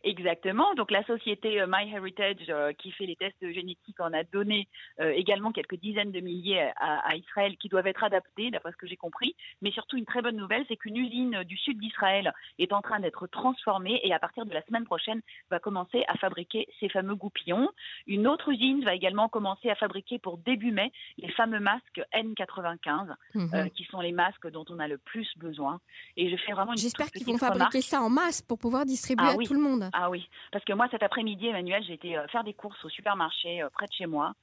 Exactement. 0.05 0.75
Donc 0.75 0.91
la 0.91 1.05
société 1.05 1.61
euh, 1.61 1.67
MyHeritage 1.69 2.37
euh, 2.49 2.73
qui 2.73 2.91
fait 2.91 3.07
les 3.07 3.15
tests 3.15 3.53
génétiques 3.53 4.01
en 4.01 4.13
a 4.13 4.25
donné 4.25 4.67
euh, 5.01 5.13
également 5.13 5.53
quelques 5.53 5.79
dizaines 5.79 6.11
de 6.11 6.21
milliers 6.21 6.71
à, 6.77 7.15
Israël 7.15 7.57
qui 7.57 7.69
doivent 7.69 7.87
être 7.87 8.03
adaptés, 8.03 8.51
d'après 8.51 8.73
ce 8.73 8.77
que 8.77 8.87
j'ai 8.87 8.97
compris. 8.97 9.37
Mais 9.61 9.71
surtout 9.71 9.97
une 9.97 10.05
très 10.05 10.21
bonne 10.21 10.37
nouvelle, 10.37 10.65
c'est 10.69 10.77
qu'une 10.77 10.97
usine 10.97 11.45
du 11.45 11.57
sud 11.57 11.79
d'Israël 11.79 12.33
est 12.59 12.73
en 12.73 12.83
train 12.83 12.99
d'être 12.99 13.27
transformée 13.29 14.01
et 14.03 14.13
à 14.13 14.19
partir 14.19 14.45
de 14.45 14.53
la 14.53 14.63
semaine 14.65 14.85
prochaine 14.85 15.21
va 15.51 15.61
commencer 15.61 16.05
à 16.09 16.17
fabriquer 16.17 16.67
ces 16.81 16.89
fameux 16.89 17.15
goupillons. 17.15 17.69
Une 18.07 18.27
autre 18.27 18.51
usine 18.51 18.85
va 18.85 18.95
également 18.95 19.29
commencer 19.29 19.71
à 19.71 19.77
fabriquer 19.77 20.19
pour 20.19 20.39
début 20.39 20.73
mai 20.73 20.91
les 21.19 21.31
fameux 21.31 21.61
masques 21.61 22.03
N95 22.15 23.15
mhm. 23.35 23.71
qui 23.71 23.85
sont 23.85 24.01
les 24.01 24.13
masques 24.13 24.51
dont 24.51 24.65
on 24.69 24.79
a 24.81 24.89
le 24.89 24.99
plus 24.99 25.29
besoin. 25.37 25.81
Et 26.17 26.31
je 26.31 26.37
fais 26.37 26.53
vraiment 26.53 26.73
une 26.73 26.79
J'espère 26.79 27.11
qu'ils 27.11 27.27
vont 27.27 27.39
fabriquer 27.39 27.83
ça 27.83 28.01
en 28.01 28.11
masse 28.11 28.43
pour 28.43 28.59
pouvoir 28.59 28.85
distribuer 28.85 29.27
ah 29.29 29.35
à 29.41 29.45
tout 29.45 29.55
le 29.55 29.61
monde. 29.61 29.92
Ah 29.93 30.09
oui, 30.09 30.29
parce 30.51 30.65
que 30.65 30.73
moi 30.73 30.89
cet 30.91 31.03
après-midi, 31.03 31.49
Emmanuel, 31.49 31.83
j'ai 31.85 31.95
été 31.95 32.17
euh, 32.17 32.27
faire 32.29 32.45
des 32.45 32.55
courses 32.55 32.83
au 32.85 32.89
supermarché 32.89 33.63
euh, 33.63 33.69
près 33.71 33.87
de 33.87 33.93
chez 33.93 34.07
moi. 34.07 34.35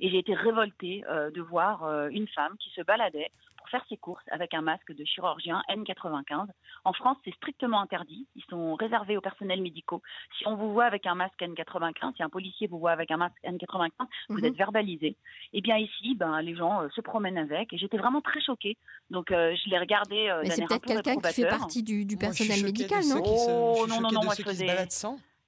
Et 0.00 0.10
j'ai 0.10 0.18
été 0.18 0.34
révoltée 0.34 1.02
euh, 1.08 1.30
de 1.30 1.40
voir 1.40 2.08
une 2.10 2.28
femme 2.28 2.56
qui 2.58 2.70
se 2.70 2.82
baladait 2.82 3.30
pour 3.68 3.80
faire 3.80 3.86
ses 3.88 3.96
courses 3.96 4.24
avec 4.30 4.54
un 4.54 4.62
masque 4.62 4.92
de 4.94 5.04
chirurgien 5.04 5.62
N95. 5.68 6.46
En 6.84 6.92
France, 6.92 7.16
c'est 7.24 7.34
strictement 7.34 7.80
interdit. 7.80 8.26
Ils 8.36 8.44
sont 8.48 8.74
réservés 8.74 9.16
aux 9.16 9.20
personnels 9.20 9.60
médicaux. 9.60 10.02
Si 10.38 10.46
on 10.46 10.56
vous 10.56 10.72
voit 10.72 10.84
avec 10.84 11.06
un 11.06 11.14
masque 11.14 11.40
N95, 11.40 12.16
si 12.16 12.22
un 12.22 12.28
policier 12.28 12.66
vous 12.66 12.78
voit 12.78 12.92
avec 12.92 13.10
un 13.10 13.18
masque 13.18 13.36
N95, 13.44 13.90
vous 14.28 14.38
mhm. 14.38 14.44
êtes 14.44 14.56
verbalisé. 14.56 15.06
Et 15.08 15.16
eh 15.54 15.60
bien 15.60 15.76
ici, 15.76 16.14
ben, 16.14 16.40
les 16.40 16.54
gens 16.54 16.88
se 16.94 17.00
promènent 17.00 17.38
avec 17.38 17.72
et 17.72 17.78
j'étais 17.78 17.98
vraiment 17.98 18.20
très 18.20 18.40
choquée. 18.40 18.76
Donc 19.10 19.26
je 19.30 19.70
l'ai 19.70 19.78
regardé 19.78 20.32
Mais 20.42 20.50
c'est 20.50 20.66
peut-être 20.66 20.86
quelqu'un 20.86 21.16
qui 21.16 21.32
fait 21.32 21.48
partie 21.48 21.82
du, 21.82 22.16
personnel 22.16 22.62
médical, 22.62 23.04
non 23.06 23.22
Oh 23.24 23.86
non, 23.88 24.00
non, 24.00 24.10
non, 24.10 24.24
moi 24.24 24.34
je 24.36 24.42
faisais... 24.42 24.88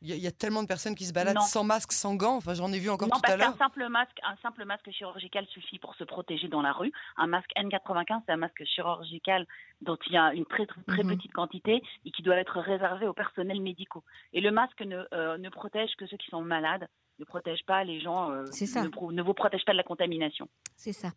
Il 0.03 0.17
y, 0.17 0.27
a 0.27 0.33
tellement 0.33 0.63
de 0.63 0.67
personnes 0.67 0.95
qui 0.95 1.05
se 1.05 1.13
baladent 1.13 1.43
sans 1.43 1.63
masque, 1.63 1.93
sans 1.93 2.15
gants. 2.15 2.37
Enfin, 2.37 2.55
j'en 2.55 2.73
ai 2.73 2.79
vu 2.79 2.89
encore 2.89 3.11
tout 3.11 3.21
à 3.23 3.37
l'heure. 3.37 3.51
Un 3.51 3.59
simple 3.59 3.87
masque, 3.91 4.19
un 4.23 4.35
simple 4.37 4.65
masque 4.65 4.91
chirurgical 4.91 5.47
suffit 5.49 5.79
pour 5.79 5.95
se 5.97 6.05
protéger 6.05 6.49
dans 6.49 6.63
la 6.63 6.73
rue. 6.73 6.91
Un 7.19 7.27
masque 7.27 7.51
N95, 7.55 8.23
c'est 8.25 8.33
un 8.33 8.39
masque 8.39 8.65
chirurgical 8.65 9.47
dont 9.83 9.99
il 10.07 10.15
y 10.15 10.17
a 10.17 10.33
une 10.33 10.47
très 10.47 10.65
très, 10.65 11.05
mhm. 11.05 11.17
petite 11.17 11.33
quantité 11.33 11.83
et 12.07 12.11
qui 12.13 12.23
doit 12.23 12.37
être 12.37 12.61
réservé 12.61 13.07
aux 13.07 13.13
personnels 13.13 13.61
médicaux. 13.61 14.03
Et 14.33 14.41
le 14.41 14.51
masque 14.51 14.81
ne, 14.81 15.05
euh, 15.13 15.37
ne 15.37 15.51
protège 15.51 15.91
que 15.99 16.07
ceux 16.07 16.17
qui 16.17 16.31
sont 16.31 16.41
malades 16.41 16.89
ne 17.21 17.25
protège 17.25 17.61
pas 17.67 17.85
les 17.85 18.01
gens, 18.01 18.31
euh, 18.31 18.45
Ne, 18.45 19.13
ne, 19.13 19.23
vous 19.23 19.35
protège 19.35 19.65
pas 19.65 19.73
de 19.73 19.77
la 19.77 19.83
contamination. 19.83 20.49
C'est 20.77 20.93
ça. 20.93 21.09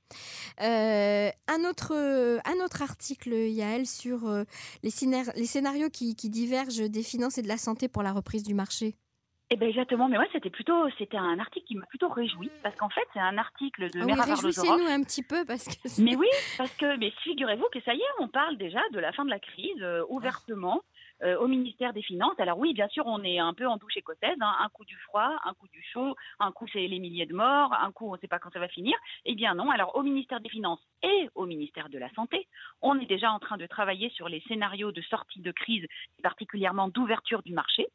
Euh, 0.61 1.29
un, 1.47 1.69
autre, 1.69 1.93
un 1.93 2.65
autre 2.65 2.81
article, 2.81 3.31
Yael, 3.31 3.85
sur 3.85 4.27
euh, 4.27 4.43
les, 4.83 4.91
les, 5.35 5.45
scénarios 5.45 5.89
qui, 5.89 6.13
divergent 6.13 6.89
des 6.89 7.03
finances 7.03 7.37
et 7.37 7.41
de 7.41 7.47
la 7.47 7.57
santé 7.57 7.87
pour 7.87 8.03
la 8.03 8.11
reprise 8.11 8.43
du 8.43 8.53
marché. 8.53 8.95
Eh 9.49 9.55
ben 9.55 9.69
exactement, 9.69 10.07
mais 10.07 10.17
ouais, 10.17 10.27
c'était 10.31 10.49
plutôt, 10.49 10.89
c'était 10.97 11.17
un 11.17 11.37
article 11.37 11.65
qui 11.67 11.75
m'a 11.75 11.85
plutôt 11.85 12.09
réjoui 12.09 12.49
parce 12.63 12.75
qu'en 12.75 12.89
fait, 12.89 13.05
c'est 13.13 13.19
un 13.19 13.37
article 13.37 13.91
de 13.91 13.99
ah 14.01 14.05
oui, 14.05 14.13
Réjouissez-nous 14.13 14.87
un 14.87 15.03
petit 15.03 15.21
peu 15.21 15.45
parce 15.45 15.65
que. 15.65 16.01
Mais 16.01 16.15
oui, 16.15 16.27
parce 16.57 16.73
que, 16.75 16.97
mais 16.97 17.11
figurez-vous 17.23 17.67
que 17.71 17.79
ça 17.81 17.93
y 17.93 17.99
est, 17.99 18.13
on 18.19 18.29
parle 18.29 18.57
déjà 18.57 18.79
de 18.93 18.99
la 18.99 19.11
fin 19.11 19.25
de 19.25 19.29
la 19.29 19.39
crise 19.39 19.85
ouvertement. 20.09 20.81
Euh, 21.21 21.37
au 21.37 21.47
ministère 21.47 21.93
des 21.93 22.01
Finances. 22.01 22.37
Alors 22.39 22.57
oui, 22.57 22.73
bien 22.73 22.87
sûr, 22.89 23.05
on 23.05 23.23
est 23.23 23.39
un 23.39 23.53
peu 23.53 23.65
en 23.67 23.77
douche 23.77 23.95
écossaise. 23.95 24.35
Hein. 24.41 24.55
Un 24.59 24.67
coup 24.69 24.83
du 24.83 24.97
froid, 24.97 25.29
un 25.45 25.53
coup 25.53 25.67
du 25.71 25.81
chaud, 25.81 26.15
un 26.39 26.51
coup 26.51 26.67
c'est 26.73 26.85
les 26.87 26.99
milliers 26.99 27.25
de 27.25 27.33
morts, 27.33 27.71
un 27.73 27.91
coup 27.91 28.09
on 28.09 28.13
ne 28.13 28.17
sait 28.17 28.27
pas 28.27 28.39
quand 28.39 28.51
ça 28.51 28.59
va 28.59 28.67
finir. 28.67 28.97
Eh 29.23 29.35
bien 29.35 29.53
non. 29.53 29.69
Alors 29.69 29.95
au 29.95 30.03
ministère 30.03 30.41
des 30.41 30.49
Finances 30.49 30.81
et 31.01 31.29
au 31.35 31.45
ministère 31.45 31.87
de 31.89 31.97
la 31.97 32.09
Santé, 32.13 32.47
on 32.81 32.99
est 32.99 33.05
déjà 33.05 33.31
en 33.31 33.39
train 33.39 33.57
de 33.57 33.65
travailler 33.67 34.09
sur 34.09 34.27
les 34.27 34.41
scénarios 34.47 34.91
de 34.91 35.01
sortie 35.01 35.39
de 35.39 35.51
crise, 35.51 35.85
particulièrement 36.21 36.89
d'ouverture 36.89 37.41
du 37.43 37.53
marché. 37.53 37.87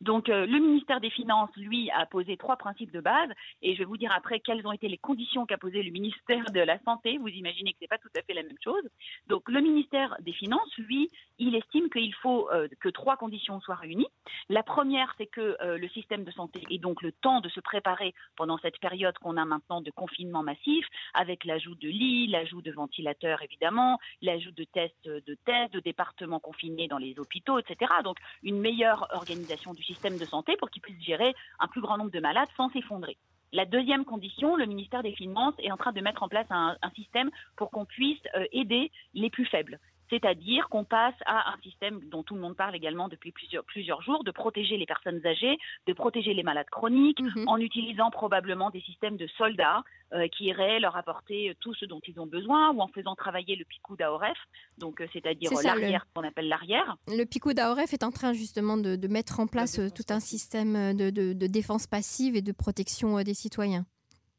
Donc 0.00 0.28
euh, 0.28 0.46
le 0.46 0.58
ministère 0.58 1.00
des 1.00 1.10
Finances, 1.10 1.50
lui, 1.56 1.90
a 1.90 2.06
posé 2.06 2.36
trois 2.36 2.56
principes 2.56 2.92
de 2.92 3.00
base, 3.00 3.30
et 3.62 3.74
je 3.74 3.78
vais 3.78 3.84
vous 3.84 3.96
dire 3.96 4.12
après 4.12 4.40
quelles 4.40 4.66
ont 4.66 4.72
été 4.72 4.88
les 4.88 4.98
conditions 4.98 5.46
qu'a 5.46 5.58
posé 5.58 5.82
le 5.82 5.90
ministère 5.90 6.44
de 6.52 6.60
la 6.60 6.78
Santé. 6.80 7.18
Vous 7.18 7.28
imaginez 7.28 7.72
que 7.72 7.78
ce 7.78 7.84
n'est 7.84 7.88
pas 7.88 7.98
tout 7.98 8.10
à 8.16 8.22
fait 8.22 8.34
la 8.34 8.42
même 8.42 8.56
chose. 8.62 8.82
Donc 9.28 9.48
le 9.48 9.60
ministère 9.60 10.16
des 10.20 10.32
Finances, 10.32 10.76
lui, 10.78 11.10
il 11.38 11.54
estime 11.54 11.88
qu'il 11.90 12.14
faut 12.14 12.50
euh, 12.50 12.68
que 12.80 12.88
trois 12.88 13.16
conditions 13.16 13.60
soient 13.60 13.76
réunies. 13.76 14.08
La 14.48 14.62
première, 14.62 15.14
c'est 15.18 15.26
que 15.26 15.56
euh, 15.60 15.78
le 15.78 15.88
système 15.88 16.24
de 16.24 16.30
santé 16.30 16.62
ait 16.70 16.78
donc 16.78 17.02
le 17.02 17.12
temps 17.12 17.40
de 17.40 17.48
se 17.48 17.60
préparer 17.60 18.14
pendant 18.36 18.58
cette 18.58 18.78
période 18.78 19.16
qu'on 19.18 19.36
a 19.36 19.44
maintenant 19.44 19.80
de 19.80 19.90
confinement 19.90 20.42
massif, 20.42 20.86
avec 21.14 21.44
l'ajout 21.44 21.74
de 21.74 21.88
lits, 21.88 22.26
l'ajout 22.26 22.62
de 22.62 22.72
ventilateurs 22.72 23.42
évidemment, 23.42 23.98
l'ajout 24.20 24.50
de 24.52 24.64
tests, 24.64 25.08
de 25.08 25.36
tests, 25.44 25.72
de 25.74 25.80
départements 25.80 26.40
confinés 26.40 26.88
dans 26.88 26.98
les 26.98 27.18
hôpitaux, 27.18 27.58
etc. 27.58 27.92
Donc 28.04 28.18
une 28.42 28.58
meilleure 28.58 29.06
organisation 29.12 29.61
du 29.70 29.82
système 29.82 30.18
de 30.18 30.26
santé 30.26 30.56
pour 30.58 30.70
qu'il 30.70 30.82
puisse 30.82 31.00
gérer 31.02 31.34
un 31.60 31.68
plus 31.68 31.80
grand 31.80 31.96
nombre 31.96 32.10
de 32.10 32.20
malades 32.20 32.48
sans 32.56 32.70
s'effondrer. 32.70 33.16
La 33.52 33.66
deuxième 33.66 34.04
condition, 34.04 34.56
le 34.56 34.66
ministère 34.66 35.02
des 35.02 35.12
Finances 35.12 35.54
est 35.58 35.70
en 35.70 35.76
train 35.76 35.92
de 35.92 36.00
mettre 36.00 36.22
en 36.22 36.28
place 36.28 36.46
un, 36.50 36.76
système 36.94 37.30
pour 37.56 37.70
qu'on 37.70 37.84
puisse 37.84 38.20
euh, 38.34 38.46
aider 38.52 38.90
les 39.14 39.30
plus 39.30 39.46
faibles 39.46 39.78
c'est-à-dire 40.12 40.68
qu'on 40.68 40.84
passe 40.84 41.14
à 41.24 41.52
un 41.52 41.60
système 41.62 42.00
dont 42.10 42.22
tout 42.22 42.34
le 42.34 42.40
monde 42.40 42.54
parle 42.54 42.76
également 42.76 43.08
depuis 43.08 43.32
plusieurs, 43.32 43.64
plusieurs 43.64 44.02
jours, 44.02 44.24
de 44.24 44.30
protéger 44.30 44.76
les 44.76 44.84
personnes 44.84 45.24
âgées, 45.26 45.56
de 45.86 45.92
protéger 45.94 46.34
les 46.34 46.42
malades 46.42 46.68
chroniques, 46.70 47.20
mhm. 47.20 47.48
en 47.48 47.56
utilisant 47.56 48.10
probablement 48.10 48.68
des 48.68 48.82
systèmes 48.82 49.16
de 49.16 49.26
soldats 49.38 49.82
euh, 50.12 50.28
qui 50.28 50.44
iraient 50.44 50.80
leur 50.80 50.96
apporter 50.96 51.56
tout 51.60 51.72
ce 51.72 51.86
dont 51.86 52.00
ils 52.06 52.20
ont 52.20 52.26
besoin, 52.26 52.72
ou 52.72 52.80
en 52.82 52.88
faisant 52.88 53.14
travailler 53.14 53.56
le 53.56 53.64
picou 53.64 53.96
d'AOREF, 53.96 54.36
donc 54.76 55.00
euh, 55.00 55.06
c'est-à-dire 55.14 55.50
l'arrière, 55.64 56.06
qu'on 56.14 56.24
appelle 56.24 56.48
l'arrière. 56.48 56.96
Le 57.08 57.24
picou 57.24 57.54
d'AOREF 57.54 57.94
est 57.94 58.04
en 58.04 58.10
train 58.10 58.34
justement 58.34 58.76
de, 58.76 59.08
mettre 59.08 59.40
en 59.40 59.46
place 59.46 59.78
euh, 59.78 59.88
tout 59.88 60.04
un 60.10 60.20
système 60.20 60.94
de 60.94 61.46
défense 61.46 61.86
passive 61.86 62.36
et 62.36 62.42
de 62.42 62.52
protection 62.52 63.22
des 63.22 63.34
citoyens. 63.34 63.86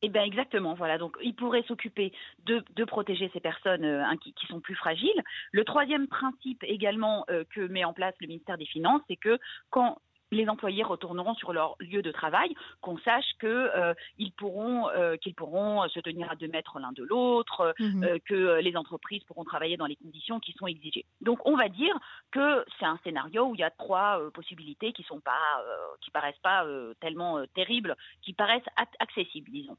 Eh 0.06 0.10
bien 0.10 0.24
exactement, 0.24 0.74
voilà. 0.74 0.98
Donc 0.98 1.16
il 1.24 1.34
pourrait 1.34 1.64
s'occuper 1.64 2.12
de, 2.46 2.84
protéger 2.84 3.32
ces 3.34 3.40
personnes 3.40 3.86
euh, 3.86 4.04
qui, 4.22 4.46
sont 4.48 4.60
plus 4.60 4.76
fragiles. 4.76 5.24
Le 5.54 5.64
troisième 5.64 6.08
principe 6.08 6.62
également 6.68 7.24
euh, 7.30 7.46
que 7.56 7.62
met 7.62 7.86
en 7.86 7.94
place 7.94 8.14
le 8.20 8.28
ministère 8.28 8.58
des 8.58 8.66
Finances, 8.66 9.02
c'est 9.08 9.16
que 9.16 9.40
quand 9.70 10.00
les 10.34 10.50
employés 10.50 10.84
retourneront 10.84 11.36
sur 11.36 11.54
leur 11.54 11.75
lieu 11.80 12.02
de 12.02 12.12
travail, 12.12 12.54
qu'on 12.82 12.98
sache 13.00 13.25
qu'ils 13.40 13.50
euh, 13.50 13.94
pourront, 14.38 14.90
euh, 14.90 15.18
qu'ils 15.18 15.36
pourront 15.36 15.88
se 15.90 16.00
tenir 16.00 16.32
à 16.32 16.36
deux 16.36 16.48
mètres 16.48 16.80
l'un 16.80 16.92
de 16.92 17.04
l'autre, 17.04 17.74
mhm. 17.80 18.04
euh, 18.04 18.18
que 18.25 18.60
les 18.60 18.75
entreprises 18.75 19.24
pourront 19.24 19.44
travailler 19.44 19.78
dans 19.78 19.86
les 19.86 19.96
conditions 19.96 20.40
qui 20.40 20.54
sont 20.54 20.68
exigées. 20.68 21.06
Donc, 21.22 21.40
on 21.46 21.56
va 21.56 21.70
dire 21.70 21.98
que 22.32 22.66
c'est 22.80 22.86
un 22.86 23.00
scénario 23.04 23.46
où 23.46 23.56
il 23.56 23.62
y 23.62 23.63
a 23.63 23.72
trois 23.72 24.20
possibilités 24.34 24.94
qui 24.94 25.04
sont 25.04 25.20
pas, 25.20 25.63
qui 26.02 26.12
paraissent 26.12 26.40
pas 26.42 26.66
tellement 27.00 27.44
terribles, 27.56 27.96
qui 28.22 28.34
paraissent 28.34 28.63
accessibles, 29.00 29.52
disons. 29.52 29.78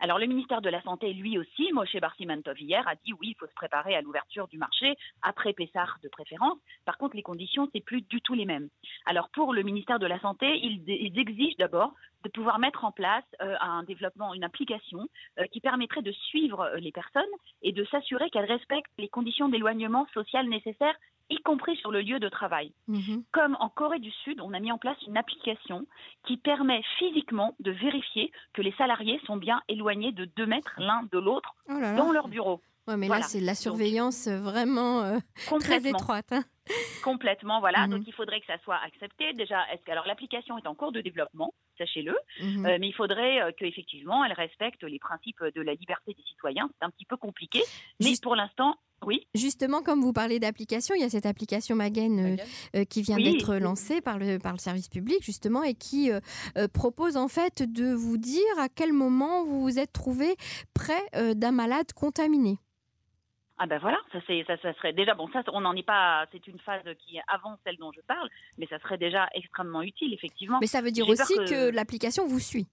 Alors, 0.00 0.18
le 0.18 0.26
ministère 0.26 0.60
de 0.60 0.68
la 0.68 0.82
Santé, 0.82 1.12
lui 1.12 1.38
aussi, 1.38 1.72
Moshe 1.72 1.96
Barsimantov 1.96 2.60
hier, 2.60 2.86
a 2.86 2.94
dit 2.94 3.12
oui, 3.12 3.28
il 3.30 3.36
faut 3.38 3.46
se 3.46 3.54
préparer 3.54 3.94
à 3.94 4.02
l'ouverture 4.02 4.48
du 4.48 4.58
marché 4.58 4.94
après 5.22 5.52
Pessard 5.52 5.98
de 6.02 6.08
préférence. 6.08 6.58
Par 6.84 6.98
contre, 6.98 7.16
les 7.16 7.22
conditions, 7.22 7.68
c'est 7.72 7.80
plus 7.80 8.02
du 8.02 8.20
tout 8.20 8.34
les 8.34 8.44
mêmes. 8.44 8.68
Alors, 9.06 9.28
pour 9.30 9.52
le 9.52 9.62
ministère 9.62 9.95
de 9.98 10.06
la 10.06 10.18
Santé, 10.20 10.46
ils, 10.62 11.18
exigent 11.18 11.56
d'abord 11.58 11.94
de 12.24 12.30
pouvoir 12.30 12.58
mettre 12.58 12.84
en 12.84 12.92
place 12.92 13.24
euh, 13.40 13.54
un 13.60 13.82
développement, 13.84 14.34
une 14.34 14.44
application 14.44 15.06
euh, 15.38 15.44
qui 15.52 15.60
permettrait 15.60 16.02
de 16.02 16.12
suivre 16.12 16.60
euh, 16.60 16.76
les 16.76 16.92
personnes 16.92 17.22
et 17.62 17.72
de 17.72 17.84
s'assurer 17.84 18.30
qu'elles 18.30 18.50
respectent 18.50 18.90
les 18.98 19.08
conditions 19.08 19.48
d'éloignement 19.48 20.06
social 20.12 20.48
nécessaires, 20.48 20.96
y 21.30 21.36
compris 21.38 21.76
sur 21.76 21.90
le 21.90 22.00
lieu 22.00 22.18
de 22.18 22.28
travail. 22.28 22.72
Mhm. 22.88 23.24
Comme 23.32 23.56
en 23.60 23.68
Corée 23.68 23.98
du 23.98 24.10
Sud, 24.10 24.40
on 24.40 24.52
a 24.52 24.60
mis 24.60 24.72
en 24.72 24.78
place 24.78 25.00
une 25.06 25.16
application 25.16 25.86
qui 26.24 26.36
permet 26.36 26.82
physiquement 26.98 27.54
de 27.60 27.70
vérifier 27.70 28.32
que 28.54 28.62
les 28.62 28.72
salariés 28.72 29.20
sont 29.26 29.36
bien 29.36 29.62
éloignés 29.68 30.12
de 30.12 30.24
deux 30.24 30.46
mètres 30.46 30.74
l'un 30.78 31.02
de 31.10 31.18
l'autre 31.18 31.54
oh 31.68 31.74
dans 31.96 32.12
leur 32.12 32.28
bureau. 32.28 32.60
Ouais, 32.86 32.96
mais 32.96 33.08
là, 33.08 33.22
c'est 33.22 33.40
la 33.40 33.54
surveillance 33.54 34.28
vraiment 34.28 35.20
très 35.60 35.86
étroite. 35.88 36.32
Hein. 36.32 36.44
Complètement, 37.02 37.60
voilà. 37.60 37.86
Mhm. 37.86 37.90
Donc 37.90 38.02
il 38.06 38.12
faudrait 38.12 38.40
que 38.40 38.46
ça 38.46 38.58
soit 38.64 38.78
accepté. 38.84 39.32
Déjà, 39.34 39.62
est-ce 39.72 39.82
que 39.84 39.92
alors 39.92 40.06
l'application 40.06 40.58
est 40.58 40.66
en 40.66 40.74
cours 40.74 40.92
de 40.92 41.00
développement, 41.00 41.54
sachez-le, 41.78 42.16
mhm. 42.40 42.66
euh, 42.66 42.76
mais 42.80 42.88
il 42.88 42.94
faudrait 42.94 43.42
euh, 43.42 43.52
qu'effectivement 43.56 44.24
elle 44.24 44.32
respecte 44.32 44.82
les 44.82 44.98
principes 44.98 45.42
de 45.54 45.62
la 45.62 45.74
liberté 45.74 46.14
des 46.14 46.22
citoyens. 46.28 46.68
C'est 46.78 46.86
un 46.86 46.90
petit 46.90 47.04
peu 47.04 47.16
compliqué, 47.16 47.62
mais 48.00 48.12
pour 48.20 48.34
l'instant, 48.34 48.74
oui. 49.06 49.26
Justement, 49.34 49.82
comme 49.82 50.00
vous 50.00 50.14
parlez 50.14 50.40
d'application, 50.40 50.94
il 50.94 51.02
y 51.02 51.04
a 51.04 51.10
cette 51.10 51.26
application 51.26 51.76
Magen 51.76 52.38
euh, 52.74 52.84
qui 52.84 53.02
vient 53.02 53.18
d'être 53.18 53.56
lancée 53.56 54.00
par 54.00 54.18
le, 54.18 54.38
par 54.38 54.52
le 54.52 54.58
service 54.58 54.88
public, 54.88 55.22
justement, 55.22 55.62
et 55.62 55.74
qui 55.74 56.10
propose 56.72 57.18
en 57.18 57.28
fait 57.28 57.62
de 57.62 57.92
vous 57.92 58.16
dire 58.16 58.58
à 58.58 58.68
quel 58.70 58.94
moment 58.94 59.44
vous 59.44 59.60
vous 59.60 59.78
êtes 59.78 59.92
trouvé 59.92 60.34
près 60.72 61.34
d'un 61.34 61.52
malade 61.52 61.92
contaminé. 61.94 62.58
Ah 63.58 63.66
ben 63.66 63.78
voilà, 63.78 63.98
ça, 64.12 64.18
c'est, 64.26 64.44
ça, 64.46 64.56
ça 64.58 64.74
serait 64.74 64.92
déjà 64.92 65.14
bon. 65.14 65.28
Ça, 65.32 65.42
on 65.52 65.62
n'en 65.62 65.74
est 65.74 65.82
pas. 65.82 66.26
C'est 66.30 66.46
une 66.46 66.58
phase 66.58 66.82
qui 66.98 67.16
est 67.16 67.22
avant 67.26 67.56
celle 67.64 67.76
dont 67.78 67.90
je 67.92 68.02
parle, 68.02 68.28
mais 68.58 68.66
ça 68.66 68.78
serait 68.80 68.98
déjà 68.98 69.28
extrêmement 69.34 69.82
utile, 69.82 70.12
effectivement. 70.12 70.58
Mais 70.60 70.66
ça 70.66 70.82
veut 70.82 70.90
dire 70.90 71.08
aussi 71.08 71.34
que 71.48 71.70
l'application 71.70 72.26
vous 72.26 72.40
suit 72.40 72.66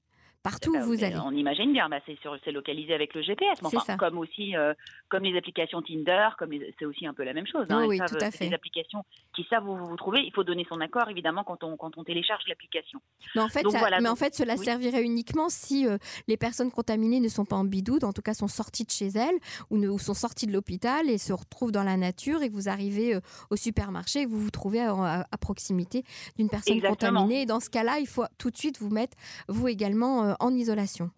partout 0.44 0.72
où 0.72 0.74
bah, 0.74 0.84
vous 0.84 1.04
allez. 1.04 1.18
On 1.18 1.32
imagine 1.32 1.72
bien, 1.72 1.88
bah, 1.90 2.00
c'est 2.06 2.52
localisé 2.52 2.94
avec 2.94 3.14
le 3.14 3.22
GPS, 3.22 3.60
comme 3.98 4.18
aussi 4.18 4.56
euh, 4.56 4.74
comme 5.10 5.24
les 5.24 5.38
applications 5.38 5.82
Tinder, 5.82 6.30
comme 6.38 6.52
c'est 6.78 6.86
aussi 6.86 7.08
un 7.08 7.14
peu 7.14 7.24
la 7.24 7.34
même 7.34 7.48
chose. 7.48 7.66
Hein, 7.70 7.86
oui, 7.88 7.98
tout 7.98 8.18
à 8.20 8.30
fait. 8.30 8.50
Les 8.50 8.54
applications 8.54 9.04
qui 9.34 9.46
savent 9.50 9.68
où 9.68 9.76
vous 9.76 9.88
vous 9.88 9.96
trouvez, 9.96 10.20
il 10.20 10.34
faut 10.34 10.44
donner 10.44 10.66
son 10.70 10.82
accord 10.82 11.10
évidemment 11.10 11.44
quand 11.44 11.64
on 11.64 11.78
quand 11.78 11.98
on 11.98 12.04
télécharge 12.04 12.44
l'application. 12.48 13.00
Mais 13.36 13.42
en 13.42 13.48
fait, 13.48 13.64
mais 14.02 14.10
en 14.10 14.16
fait, 14.16 14.36
cela 14.36 14.58
servirait 14.58 15.04
uniquement 15.04 15.48
si 15.50 15.88
euh, 15.88 15.98
les 16.28 16.38
personnes 16.38 16.72
contaminées 16.72 17.22
ne 17.22 17.30
sont 17.30 17.46
pas 17.46 17.56
en 17.56 17.64
bidoude, 17.64 18.04
en 18.04 18.12
tout 18.12 18.22
cas 18.22 18.34
sont 18.34 18.50
sorties 18.50 18.84
de 18.84 18.92
chez 18.92 19.08
elles 19.08 19.38
ou, 19.70 19.78
ne, 19.78 19.98
sont 19.98 20.14
sorties 20.14 20.46
de 20.46 20.52
l'hôpital 20.52 21.10
et 21.10 21.18
se 21.18 21.32
retrouvent 21.32 21.72
dans 21.72 21.84
la 21.84 21.96
nature 21.96 22.42
et 22.44 22.50
que 22.50 22.54
vous 22.54 22.68
arrivez 22.68 23.16
euh, 23.16 23.22
au 23.50 23.56
supermarché 23.56 24.22
et 24.22 24.26
que 24.26 24.30
vous 24.30 24.42
vous 24.42 24.52
trouvez 24.52 24.82
à, 24.82 25.26
proximité 25.40 26.04
d'une 26.38 26.50
personne 26.50 26.82
contaminée. 26.82 27.42
Et 27.42 27.46
dans 27.46 27.60
ce 27.60 27.70
cas-là, 27.70 28.00
il 28.00 28.08
faut 28.08 28.24
tout 28.38 28.50
de 28.50 28.58
suite 28.58 28.80
vous 28.80 28.90
mettre 28.90 29.18
vous 29.48 29.68
également 29.68 30.33
en 30.40 30.58
isolation 30.58 31.12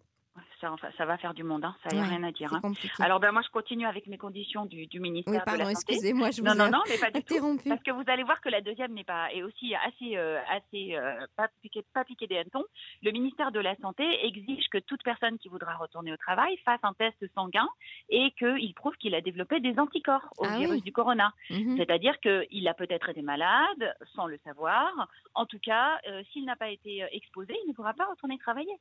ça, 0.98 1.06
va 1.06 1.18
faire 1.18 1.34
du 1.34 1.44
monde, 1.44 1.66
hein. 1.66 1.76
ça 1.84 1.96
n'y 1.96 2.02
a 2.02 2.06
rien 2.06 2.24
à 2.24 2.32
dire. 2.32 2.54
Hein. 2.54 2.74
Alors 3.00 3.20
ben 3.20 3.32
moi 3.32 3.42
je 3.42 3.50
continue 3.50 3.86
avec 3.86 4.08
mes 4.08 4.18
conditions 4.18 4.66
du, 4.66 4.88
ministère 5.00 5.44
de 5.46 5.52
la 5.52 5.66
Santé. 5.66 5.72
excusez-moi, 5.72 6.32
je 6.32 6.42
vous 6.42 6.48
non, 6.48 6.56
non, 6.56 6.70
non, 6.70 6.82
mais 6.90 6.98
pas 6.98 7.12
du 7.12 7.24
tout. 7.24 7.60
Parce 7.68 7.84
que 7.84 7.92
vous 7.92 8.04
allez 8.08 8.24
voir 8.24 8.42
que 8.42 8.50
la 8.50 8.62
deuxième 8.62 8.94
n'est 8.94 9.04
pas 9.04 9.32
est 9.34 9.44
aussi 9.44 9.76
assez 9.76 10.18
euh, 10.18 10.40
assez 10.50 10.96
euh, 10.96 11.26
pas 11.36 11.48
piqué 11.62 11.84
pas 11.94 12.04
piqué 12.04 12.28
des 12.28 12.38
hannetons. 12.38 12.64
Le 13.04 13.12
ministère 13.12 13.52
de 13.52 13.60
la 13.60 13.76
Santé 13.78 14.04
exige 14.26 14.68
que 14.70 14.78
toute 14.78 15.04
personne 15.04 15.38
qui 15.38 15.50
voudra 15.50 15.76
retourner 15.76 16.14
au 16.14 16.18
travail 16.18 16.58
fasse 16.66 16.80
un 16.84 16.94
test 16.94 17.18
sanguin 17.34 17.68
et 18.10 18.32
qu'il 18.38 18.74
prouve 18.74 18.96
qu'il 18.98 19.16
a 19.16 19.22
développé 19.22 19.60
des 19.60 19.78
anticorps 19.80 20.34
au 20.38 20.46
ah 20.46 20.58
virus 20.58 20.84
du 20.84 20.92
corona. 20.92 21.34
Mhm. 21.50 21.78
C'est-à-dire 21.78 22.20
qu'il 22.20 22.68
a 22.68 22.74
peut-être 22.74 23.10
été 23.10 23.22
malade 23.22 23.96
sans 24.16 24.28
le 24.28 24.38
savoir. 24.44 24.92
En 25.34 25.46
tout 25.46 25.60
cas, 25.60 26.00
euh, 26.08 26.24
s'il 26.32 26.46
n'a 26.46 26.56
pas 26.56 26.70
été 26.70 27.06
exposé, 27.12 27.56
il 27.64 27.70
ne 27.70 27.74
pourra 27.74 27.94
pas 27.94 28.06
retourner 28.06 28.38
travailler. 28.38 28.76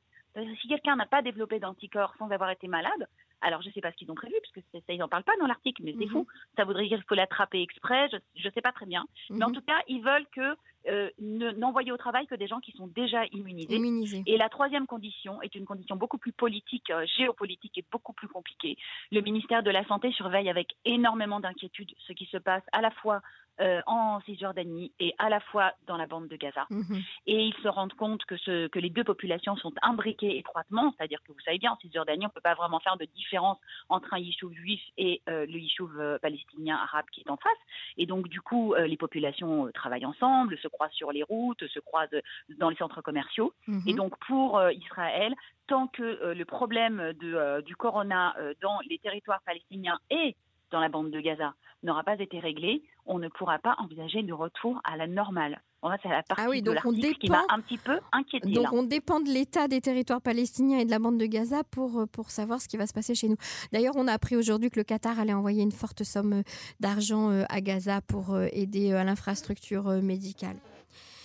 Si 0.61 0.67
quelqu'un 0.67 0.95
n'a 0.95 1.05
pas 1.05 1.21
développé 1.21 1.59
d'anticorps 1.59 1.74
sans 2.17 2.29
avoir 2.29 2.49
été 2.49 2.67
malade, 2.67 3.07
alors 3.41 3.61
je 3.61 3.67
ne 3.67 3.73
sais 3.73 3.81
pas 3.81 3.91
ce 3.91 3.97
qu'ils 3.97 4.11
ont 4.11 4.15
prévu, 4.15 4.33
puisque 4.41 4.65
ça, 4.71 4.93
ils 4.93 4.97
n'en 4.97 5.07
parlent 5.07 5.23
pas 5.23 5.37
dans 5.39 5.45
l'article, 5.45 5.83
mais 5.83 5.93
c'est 5.97 6.05
mhm. 6.05 6.11
fou. 6.11 6.27
Ça 6.55 6.63
voudrait 6.63 6.87
dire 6.87 6.97
qu'il 6.97 7.07
faut 7.07 7.15
l'attraper 7.15 7.61
exprès, 7.61 8.09
je 8.35 8.47
ne 8.47 8.53
sais 8.53 8.61
pas 8.61 8.71
très 8.71 8.85
bien. 8.85 9.05
Mais 9.29 9.43
en 9.43 9.49
mhm. 9.49 9.55
tout 9.55 9.61
cas, 9.61 9.77
ils 9.87 10.01
veulent 10.01 10.25
que 10.31 10.55
euh, 10.87 11.09
n'envoyer 11.19 11.91
au 11.91 11.97
travail 11.97 12.27
que 12.27 12.35
des 12.35 12.47
gens 12.47 12.59
qui 12.59 12.71
sont 12.71 12.87
déjà 12.87 13.25
immunisés. 13.31 14.23
Et 14.25 14.37
la 14.37 14.49
troisième 14.49 14.87
condition 14.87 15.41
est 15.41 15.55
une 15.55 15.65
condition 15.65 15.95
beaucoup 15.95 16.17
plus 16.17 16.31
politique, 16.31 16.89
euh, 16.91 17.05
géopolitique 17.17 17.77
et 17.77 17.85
beaucoup 17.91 18.13
plus 18.13 18.27
compliquée. 18.27 18.77
Le 19.11 19.21
ministère 19.21 19.63
de 19.63 19.71
la 19.71 19.85
Santé 19.85 20.11
surveille 20.11 20.49
avec 20.49 20.75
énormément 20.85 21.39
d'inquiétude 21.39 21.91
ce 22.07 22.13
qui 22.13 22.25
se 22.25 22.37
passe 22.37 22.63
à 22.71 22.81
la 22.81 22.91
fois 22.91 23.21
euh, 23.61 23.81
en 23.87 24.19
Cisjordanie 24.21 24.91
et 24.99 25.13
à 25.17 25.29
la 25.29 25.39
fois 25.39 25.71
dans 25.87 25.95
la 25.95 26.07
bande 26.07 26.27
de 26.27 26.35
Gaza. 26.35 26.65
Mhm. 26.69 27.01
Et 27.25 27.45
ils 27.45 27.53
se 27.63 27.69
rendent 27.69 27.93
compte 27.93 28.25
que, 28.25 28.35
ce, 28.35 28.67
que 28.67 28.79
les 28.79 28.89
deux 28.89 29.05
populations 29.05 29.55
sont 29.55 29.71
imbriquées 29.81 30.37
étroitement, 30.37 30.93
c'est-à-dire 30.97 31.19
que 31.23 31.31
vous 31.31 31.39
savez 31.39 31.57
bien, 31.57 31.71
en 31.71 31.77
Cisjordanie, 31.77 32.25
on 32.25 32.27
ne 32.27 32.33
peut 32.33 32.41
pas 32.41 32.55
vraiment 32.55 32.81
faire 32.81 32.97
de 32.97 33.05
différence 33.05 33.57
entre 33.87 34.13
un 34.13 34.19
yishuv 34.19 34.53
juif 34.53 34.81
et 34.97 35.21
euh, 35.29 35.45
le 35.45 35.57
yishuv 35.57 35.89
euh, 35.97 36.19
palestinien 36.19 36.75
arabe 36.75 37.05
qui 37.13 37.21
est 37.21 37.29
en 37.29 37.37
face. 37.37 37.51
Et 37.97 38.05
donc, 38.05 38.27
du 38.27 38.41
coup, 38.41 38.75
les 38.75 38.97
populations 38.97 39.69
travaillent 39.73 40.05
ensemble, 40.05 40.57
se 40.57 40.67
croisent 40.67 40.93
sur 40.93 41.13
les 41.13 41.23
routes, 41.23 41.65
se 41.67 41.79
croisent 41.79 42.21
dans 42.57 42.69
les 42.69 42.75
centres 42.75 43.01
commerciaux. 43.01 43.53
Mhm. 43.67 43.83
Et 43.87 43.93
donc, 43.93 44.17
pour 44.27 44.61
Israël, 44.71 45.33
tant 45.67 45.87
que 45.87 46.33
le 46.33 46.45
problème 46.45 47.13
de, 47.21 47.61
du 47.61 47.75
corona 47.75 48.35
dans 48.61 48.79
les 48.89 48.99
territoires 48.99 49.41
palestiniens 49.45 49.97
et 50.09 50.35
dans 50.71 50.79
la 50.79 50.89
bande 50.89 51.11
de 51.11 51.19
Gaza 51.19 51.53
n'aura 51.83 52.03
pas 52.03 52.15
été 52.19 52.39
réglé, 52.39 52.83
on 53.05 53.19
ne 53.19 53.27
pourra 53.29 53.59
pas 53.59 53.75
envisager 53.77 54.23
de 54.23 54.33
retour 54.33 54.81
à 54.83 54.97
la 54.97 55.07
normale. 55.07 55.61
c'est 56.01 56.09
la 56.09 56.23
partie 56.23 56.43
ah 56.43 56.49
oui, 56.49 56.61
donc 56.61 56.77
on 56.83 56.91
dépend, 56.91 57.19
qui 57.19 57.29
m'a 57.29 57.43
un 57.49 57.61
petit 57.61 57.77
peu 57.77 57.99
inquiété. 58.11 58.51
Donc 58.51 58.73
on 58.73 58.83
dépend 58.83 59.19
de 59.19 59.29
l'état 59.29 59.67
des 59.67 59.81
territoires 59.81 60.21
palestiniens 60.21 60.79
et 60.79 60.85
de 60.85 60.89
la 60.91 60.99
bande 60.99 61.17
de 61.17 61.25
Gaza 61.25 61.63
pour, 61.63 61.99
euh, 61.99 62.05
pour 62.07 62.31
savoir 62.31 62.61
ce 62.61 62.67
qui 62.67 62.77
va 62.77 62.87
se 62.87 62.93
passer 62.93 63.13
chez 63.13 63.29
nous. 63.29 63.37
D'ailleurs, 63.71 63.93
on 63.95 64.07
a 64.07 64.13
appris 64.13 64.35
aujourd'hui 64.35 64.69
que 64.71 64.79
le 64.79 64.83
Qatar 64.83 65.19
allait 65.19 65.33
envoyer 65.33 65.61
une 65.61 65.71
forte 65.71 66.03
somme 66.03 66.33
euh, 66.33 66.43
d'argent 66.79 67.29
euh, 67.29 67.43
à 67.49 67.61
Gaza 67.61 68.01
pour 68.01 68.37
aider 68.51 68.93
à 68.93 69.03
l'infrastructure 69.03 69.89
médicale. 70.01 70.57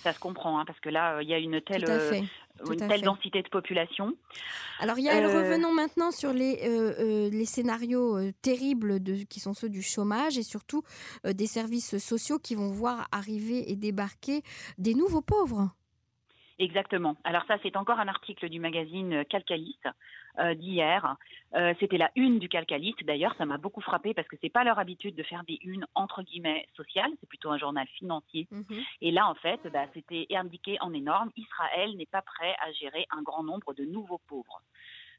Ça 0.01 0.13
se 0.13 0.19
comprend, 0.19 0.59
hein, 0.59 0.65
parce 0.65 0.79
que 0.79 0.89
là, 0.89 1.21
il 1.21 1.29
y 1.29 1.33
a 1.33 1.37
une 1.37 1.61
telle 1.61 1.85
une 2.69 2.87
telle 2.87 3.01
densité 3.01 3.41
de 3.41 3.49
population. 3.49 4.15
Alors 4.79 4.97
Yael, 4.99 5.25
euh... 5.25 5.27
revenons 5.27 5.73
maintenant 5.73 6.11
sur 6.11 6.33
les, 6.33 6.59
euh, 6.63 6.93
euh, 6.99 7.29
les 7.29 7.45
scénarios 7.45 8.17
euh, 8.17 8.31
terribles 8.41 9.01
de, 9.01 9.23
qui 9.23 9.39
sont 9.39 9.53
ceux 9.53 9.69
du 9.69 9.81
chômage 9.81 10.37
et 10.37 10.43
surtout 10.43 10.83
des 11.23 11.47
services 11.47 11.97
sociaux 11.97 12.39
qui 12.39 12.55
vont 12.55 12.69
voir 12.69 13.07
arriver 13.11 13.71
et 13.71 13.75
débarquer 13.75 14.41
des 14.77 14.93
nouveaux 14.93 15.21
pauvres. 15.21 15.69
Exactement. 16.59 17.15
Alors 17.23 17.43
ça, 17.47 17.57
c'est 17.63 17.75
encore 17.75 17.99
un 17.99 18.07
article 18.07 18.49
du 18.49 18.59
magazine 18.59 19.25
Calcaliste 19.25 19.87
euh, 20.39 20.53
d'hier. 20.53 21.15
Euh, 21.55 21.73
c'était 21.79 21.97
la 21.97 22.11
une 22.15 22.39
du 22.39 22.47
Calcaliste. 22.47 23.03
D'ailleurs, 23.03 23.35
ça 23.37 23.45
m'a 23.45 23.57
beaucoup 23.57 23.81
frappé 23.81 24.13
parce 24.13 24.27
que 24.27 24.37
c'est 24.41 24.49
pas 24.49 24.63
leur 24.63 24.79
habitude 24.79 25.15
de 25.15 25.23
faire 25.23 25.43
des 25.43 25.59
unes 25.63 25.85
entre 25.95 26.23
guillemets 26.23 26.67
sociales. 26.75 27.11
C'est 27.19 27.27
plutôt 27.27 27.51
un 27.51 27.57
journal 27.57 27.87
financier. 27.87 28.47
Mhm. 28.51 28.81
Et 29.01 29.11
là, 29.11 29.27
en 29.27 29.35
fait, 29.35 29.59
bah, 29.73 29.85
c'était 29.93 30.27
indiqué 30.31 30.77
en 30.81 30.93
énorme. 30.93 31.31
Israël 31.35 31.95
n'est 31.97 32.05
pas 32.05 32.21
prêt 32.21 32.55
à 32.65 32.71
gérer 32.71 33.05
un 33.11 33.21
grand 33.21 33.43
nombre 33.43 33.73
de 33.73 33.83
nouveaux 33.83 34.21
pauvres. 34.27 34.61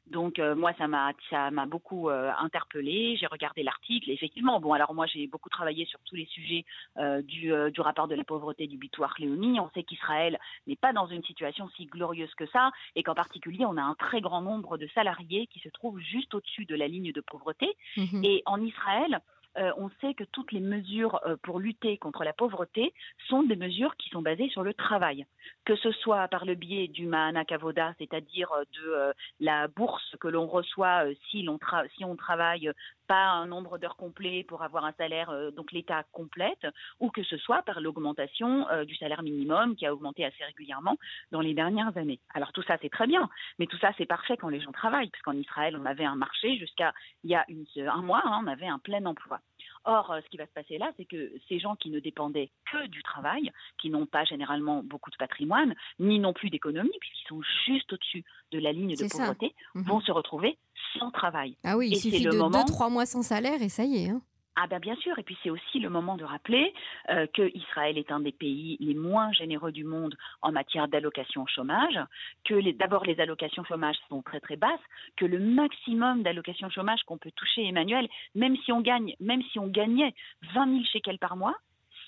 Donc 0.07 0.37
euh, 0.39 0.53
moi 0.53 0.73
ça 0.77 0.87
m'a 0.87 1.11
ça 1.29 1.49
m'a 1.49 1.65
beaucoup 1.65 2.09
euh, 2.09 2.31
interpellée. 2.39 3.15
J'ai 3.17 3.27
regardé 3.27 3.63
l'article. 3.63 4.11
Effectivement, 4.11 4.59
bon 4.59 4.73
alors 4.73 4.93
moi 4.93 5.05
j'ai 5.05 5.27
beaucoup 5.27 5.49
travaillé 5.49 5.85
sur 5.85 5.99
tous 6.05 6.15
les 6.15 6.25
sujets 6.25 6.65
euh, 6.97 7.21
du, 7.21 7.53
du 7.71 7.81
rapport 7.81 8.07
de 8.07 8.15
la 8.15 8.23
pauvreté 8.23 8.67
du 8.67 8.77
Bitoire 8.77 9.15
Léonie. 9.17 9.59
On 9.59 9.69
sait 9.71 9.83
qu'Israël 9.83 10.39
n'est 10.67 10.75
pas 10.75 10.93
dans 10.93 11.07
une 11.07 11.23
situation 11.23 11.69
si 11.77 11.85
glorieuse 11.85 12.33
que 12.35 12.45
ça 12.47 12.71
et 12.95 13.03
qu'en 13.03 13.15
particulier 13.15 13.65
on 13.65 13.77
a 13.77 13.81
un 13.81 13.95
très 13.95 14.19
grand 14.19 14.41
nombre 14.41 14.77
de 14.77 14.87
salariés 14.93 15.47
qui 15.47 15.59
se 15.59 15.69
trouvent 15.69 15.99
juste 15.99 16.33
au-dessus 16.33 16.65
de 16.65 16.75
la 16.75 16.87
ligne 16.87 17.11
de 17.11 17.21
pauvreté. 17.21 17.67
Mmh 17.97 18.23
et 18.23 18.41
en 18.45 18.61
Israël, 18.61 19.21
euh, 19.57 19.71
on 19.77 19.89
sait 20.01 20.13
que 20.15 20.23
toutes 20.23 20.51
les 20.51 20.59
mesures 20.59 21.19
euh, 21.25 21.35
pour 21.43 21.59
lutter 21.59 21.97
contre 21.97 22.23
la 22.23 22.33
pauvreté 22.33 22.91
sont 23.27 23.43
des 23.43 23.55
mesures 23.55 23.95
qui 23.97 24.09
sont 24.09 24.21
basées 24.21 24.49
sur 24.49 24.63
le 24.63 24.73
travail, 24.73 25.25
que 25.65 25.75
ce 25.75 25.91
soit 25.91 26.27
par 26.27 26.45
le 26.45 26.55
biais 26.55 26.87
du 26.87 27.05
Mahana 27.05 27.45
Kavoda, 27.45 27.93
c'est-à-dire 27.97 28.51
euh, 28.51 28.63
de 28.73 29.13
la 29.39 29.67
bourse 29.67 30.15
que 30.19 30.27
l'on 30.27 30.47
reçoit 30.47 31.05
si, 31.29 31.47
si 31.95 32.05
on 32.05 32.15
travaille 32.15 32.71
pas 33.07 33.29
un 33.29 33.47
nombre 33.47 33.77
d'heures 33.77 33.97
complet 33.97 34.45
pour 34.47 34.63
avoir 34.63 34.85
un 34.85 34.93
salaire, 34.93 35.51
donc 35.51 35.71
l'État 35.73 36.03
complète, 36.13 36.65
ou 37.01 37.09
que 37.09 37.21
ce 37.23 37.37
soit 37.37 37.61
par 37.63 37.81
l'augmentation 37.81 38.65
du 38.85 38.95
salaire 38.95 39.23
minimum 39.23 39.75
qui 39.75 39.85
a 39.85 39.93
augmenté 39.93 40.23
assez 40.23 40.43
régulièrement 40.45 40.97
dans 41.31 41.41
les 41.41 41.53
dernières 41.53 41.95
années. 41.97 42.21
Alors 42.33 42.53
tout 42.53 42.63
ça 42.63 42.77
c'est 42.81 42.89
très 42.89 43.05
bien, 43.05 43.29
mais 43.59 43.67
tout 43.67 43.77
ça 43.77 43.91
c'est 43.97 44.05
parfait 44.05 44.37
quand 44.37 44.47
les 44.47 44.61
gens 44.61 44.71
travaillent, 44.71 45.09
puisqu'en 45.09 45.33
Israël 45.33 45.77
on 45.77 45.85
avait 45.85 46.05
un 46.05 46.15
marché 46.15 46.57
jusqu'à 46.57 46.93
il 47.25 47.31
y 47.31 47.35
a 47.35 47.45
un 47.93 48.01
mois, 48.01 48.21
hein, 48.23 48.39
on 48.41 48.47
avait 48.47 48.67
un 48.67 48.79
plein 48.79 49.05
emploi. 49.05 49.41
Or, 49.85 50.11
euh, 50.11 50.21
ce 50.23 50.29
qui 50.29 50.37
va 50.37 50.45
se 50.45 50.51
passer 50.53 50.77
là, 50.77 50.91
c'est 50.97 51.05
que 51.05 51.33
ces 51.49 51.59
gens 51.59 51.75
qui 51.75 51.89
ne 51.89 51.99
dépendaient 51.99 52.51
que 52.71 52.87
du 52.87 53.03
travail, 53.03 53.51
qui 53.77 53.89
n'ont 53.89 54.05
pas 54.05 54.23
généralement 54.23 54.81
beaucoup 54.83 55.09
de 55.09 55.17
patrimoine, 55.17 55.75
ni 55.99 56.19
non 56.19 56.33
plus 56.33 56.49
d'économie, 56.49 56.91
puisqu'ils 56.99 57.27
sont 57.27 57.41
juste 57.65 57.91
au-dessus 57.91 58.23
de 58.51 58.59
la 58.59 58.71
ligne 58.71 58.95
de 58.95 59.07
pauvreté, 59.07 59.53
mhm. 59.75 59.83
vont 59.83 59.99
se 60.01 60.11
retrouver 60.11 60.57
sans 60.97 61.11
travail. 61.11 61.57
Ah 61.63 61.77
oui, 61.77 61.89
il 61.91 61.97
suffit 61.97 62.23
de 62.23 62.31
2-3 62.31 62.91
mois 62.91 63.05
sans 63.05 63.23
salaire 63.23 63.61
et 63.61 63.69
ça 63.69 63.83
y 63.83 64.05
est. 64.05 64.09
Hein. 64.09 64.21
Ah 64.55 64.67
ben 64.67 64.79
bien 64.79 64.95
sûr, 64.97 65.17
et 65.17 65.23
puis 65.23 65.35
c'est 65.41 65.49
aussi 65.49 65.79
le 65.79 65.89
moment 65.89 66.15
de 66.15 66.23
rappeler 66.23 66.73
euh, 67.09 67.25
que 67.33 67.49
Israël 67.57 67.97
est 67.97 68.11
un 68.11 68.19
des 68.19 68.31
pays 68.31 68.77
les 68.79 68.93
moins 68.93 69.31
généreux 69.31 69.71
du 69.71 69.83
monde 69.83 70.15
en 70.43 70.51
matière 70.51 70.87
d'allocation 70.87 71.47
chômage, 71.47 71.99
que 72.45 72.71
d'abord 72.73 73.03
les 73.03 73.19
allocations 73.19 73.63
chômage 73.63 73.95
sont 74.09 74.21
très 74.21 74.39
très 74.39 74.55
basses, 74.55 74.79
que 75.17 75.25
le 75.25 75.39
maximum 75.39 76.21
d'allocations 76.21 76.69
chômage 76.69 77.01
qu'on 77.03 77.17
peut 77.17 77.31
toucher, 77.31 77.65
Emmanuel, 77.65 78.07
même 78.35 78.55
si 78.57 78.71
on 78.71 78.81
gagne, 78.81 79.15
même 79.19 79.41
si 79.51 79.57
on 79.57 79.67
gagnait 79.67 80.13
20 80.53 80.71
000 80.71 80.83
shekels 80.85 81.17
par 81.17 81.35
mois, 81.35 81.55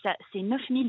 c'est 0.03 0.41
9 0.41 0.61
000 0.69 0.83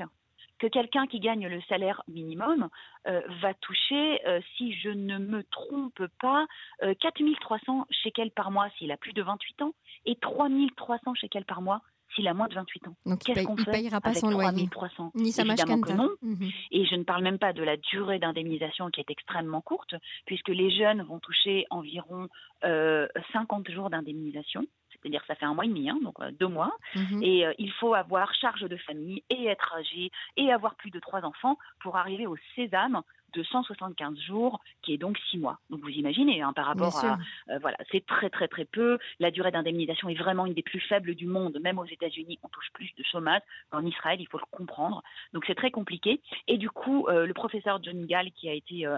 que 0.58 0.66
quelqu'un 0.66 1.06
qui 1.06 1.20
gagne 1.20 1.46
le 1.48 1.60
salaire 1.62 2.02
minimum 2.08 2.68
euh, 3.06 3.20
va 3.40 3.54
toucher, 3.54 4.26
euh, 4.26 4.40
si 4.56 4.72
je 4.74 4.88
ne 4.88 5.18
me 5.18 5.42
trompe 5.44 6.02
pas, 6.20 6.46
euh, 6.82 6.94
4300 7.00 7.86
shekels 7.90 8.30
par 8.30 8.50
mois 8.50 8.68
s'il 8.78 8.92
a 8.92 8.96
plus 8.96 9.12
de 9.12 9.22
28 9.22 9.62
ans 9.62 9.72
et 10.04 10.16
3300 10.16 11.14
shekels 11.14 11.44
par 11.44 11.62
mois 11.62 11.82
s'il 12.14 12.28
a 12.28 12.34
moins 12.34 12.48
de 12.48 12.54
28 12.54 12.88
ans. 12.88 12.96
Donc 13.04 13.26
il 13.26 13.34
ne 13.34 13.64
payera 13.64 14.00
pas 14.00 14.14
son 14.14 14.30
loyer. 14.30 14.68
Ni 15.14 15.32
sa 15.32 15.42
Évidemment 15.42 15.80
que 15.80 15.92
non. 15.92 16.10
Mhm. 16.22 16.50
Et 16.70 16.86
je 16.86 16.94
ne 16.94 17.02
parle 17.02 17.22
même 17.22 17.38
pas 17.38 17.52
de 17.52 17.62
la 17.62 17.76
durée 17.76 18.18
d'indemnisation 18.18 18.90
qui 18.90 19.00
est 19.00 19.10
extrêmement 19.10 19.60
courte, 19.60 19.94
puisque 20.24 20.48
les 20.48 20.70
jeunes 20.70 21.02
vont 21.02 21.18
toucher 21.18 21.66
environ 21.70 22.28
50 22.62 23.70
jours 23.70 23.90
d'indemnisation 23.90 24.66
c'est-à-dire 25.06 25.22
ça 25.28 25.36
fait 25.36 25.44
un 25.44 25.54
mois 25.54 25.64
et 25.64 25.68
demi, 25.68 25.88
hein, 25.88 25.98
donc 26.02 26.18
euh, 26.20 26.32
deux 26.32 26.48
mois, 26.48 26.76
mhm. 26.96 27.22
et 27.22 27.46
euh, 27.46 27.52
il 27.58 27.70
faut 27.72 27.94
avoir 27.94 28.34
charge 28.34 28.62
de 28.62 28.76
famille 28.76 29.22
et 29.30 29.46
être 29.46 29.72
âgé 29.74 30.10
et 30.36 30.52
avoir 30.52 30.74
plus 30.74 30.90
de 30.90 30.98
trois 30.98 31.22
enfants 31.24 31.58
pour 31.80 31.96
arriver 31.96 32.26
au 32.26 32.36
sésame 32.56 33.02
de 33.34 33.42
175 33.42 34.18
jours, 34.20 34.60
qui 34.82 34.94
est 34.94 34.98
donc 34.98 35.18
6 35.30 35.38
mois. 35.38 35.58
Donc 35.70 35.80
vous 35.80 35.90
imaginez, 35.90 36.42
hein, 36.42 36.52
par 36.52 36.66
rapport 36.66 36.96
à... 37.04 37.18
Euh, 37.50 37.58
voilà, 37.60 37.76
c'est 37.90 38.04
très 38.06 38.30
très 38.30 38.48
très 38.48 38.64
peu. 38.64 38.98
La 39.18 39.30
durée 39.30 39.50
d'indemnisation 39.50 40.08
est 40.08 40.14
vraiment 40.14 40.46
une 40.46 40.54
des 40.54 40.62
plus 40.62 40.80
faibles 40.80 41.14
du 41.14 41.26
monde. 41.26 41.58
Même 41.62 41.78
aux 41.78 41.84
États-Unis, 41.84 42.38
on 42.42 42.48
touche 42.48 42.70
plus 42.72 42.90
de 42.96 43.04
chômage 43.04 43.42
qu'en 43.70 43.84
Israël, 43.84 44.20
il 44.20 44.28
faut 44.28 44.38
le 44.38 44.44
comprendre. 44.50 45.02
Donc 45.32 45.44
c'est 45.46 45.54
très 45.54 45.70
compliqué. 45.70 46.20
Et 46.48 46.58
du 46.58 46.70
coup, 46.70 47.06
euh, 47.08 47.26
le 47.26 47.34
professeur 47.34 47.82
John 47.82 48.06
Gall, 48.06 48.30
qui 48.32 48.48
a 48.48 48.52
été 48.52 48.86
euh, 48.86 48.96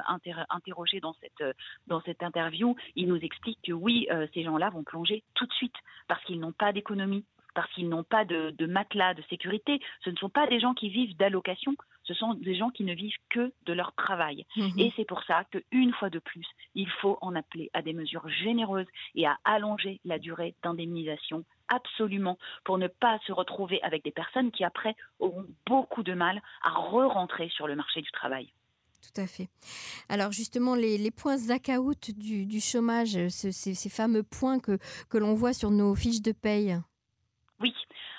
interrogé 0.51 1.01
dans 1.01 1.15
cette, 1.15 1.57
dans 1.87 2.01
cette 2.03 2.23
interview, 2.23 2.77
il 2.97 3.09
nous 3.09 3.17
explique 3.17 3.59
que 3.63 3.73
oui, 3.73 4.09
ces 4.35 4.43
gens-là 4.43 4.71
vont 4.71 4.85
plonger 4.85 5.23
tout 5.35 5.47
de 5.47 5.53
suite 5.53 5.75
parce 6.07 6.23
qu'ils 6.25 6.41
n'ont 6.41 6.53
pas 6.53 6.73
d'économie 6.73 7.25
parce 7.59 7.73
qu'ils 7.73 7.89
n'ont 7.89 8.05
pas 8.05 8.25
de, 8.25 8.55
matelas 8.67 9.15
de 9.15 9.23
sécurité. 9.29 9.81
Ce 10.05 10.11
ne 10.11 10.17
sont 10.17 10.29
pas 10.29 10.47
des 10.47 10.61
gens 10.61 10.75
qui 10.75 10.91
vivent 10.91 11.17
d'allocation, 11.17 11.75
ce 12.09 12.15
sont 12.15 12.35
des 12.35 12.57
gens 12.57 12.71
qui 12.71 12.85
ne 12.85 12.95
vivent 12.95 13.19
que 13.29 13.53
de 13.67 13.73
leur 13.73 13.95
travail. 13.95 14.47
Mhm. 14.57 14.79
Et 14.79 14.93
c'est 14.97 15.05
pour 15.05 15.23
ça 15.25 15.45
qu'une 15.45 15.93
fois 15.93 16.11
de 16.11 16.19
plus, 16.19 16.47
il 16.75 16.89
faut 16.89 17.19
en 17.21 17.37
appeler 17.37 17.71
à 17.75 17.83
des 17.83 17.93
mesures 17.93 18.29
généreuses 18.29 18.87
et 19.15 19.27
à 19.27 19.39
allonger 19.45 20.01
la 20.05 20.19
durée 20.19 20.55
d'indemnisation 20.63 21.45
absolument 21.69 22.39
pour 22.65 22.79
ne 22.79 22.89
pas 22.89 23.19
se 23.27 23.33
retrouver 23.33 23.81
avec 23.83 24.03
des 24.03 24.11
personnes 24.11 24.51
qui 24.51 24.65
après 24.65 24.97
auront 25.19 25.45
beaucoup 25.67 26.03
de 26.03 26.15
mal 26.15 26.41
à 26.63 26.71
re-rentrer 26.71 27.51
sur 27.51 27.69
le 27.69 27.77
marché 27.77 28.01
du 28.01 28.11
travail. 28.11 28.49
Tout 29.03 29.21
à 29.21 29.27
fait. 29.27 29.49
Alors 30.09 30.33
justement, 30.33 30.75
les, 30.75 31.11
points 31.11 31.37
Zakaout 31.37 32.13
du, 32.17 32.47
du 32.47 32.61
chômage, 32.61 33.29
ces, 33.29 33.53
ces, 33.53 33.89
fameux 33.91 34.23
points 34.23 34.59
que, 34.59 34.79
que 35.09 35.19
l'on 35.19 35.35
voit 35.35 35.53
sur 35.53 35.71
nos 35.71 35.95
fiches 35.95 36.23
de 36.23 36.33
paye. 36.33 36.79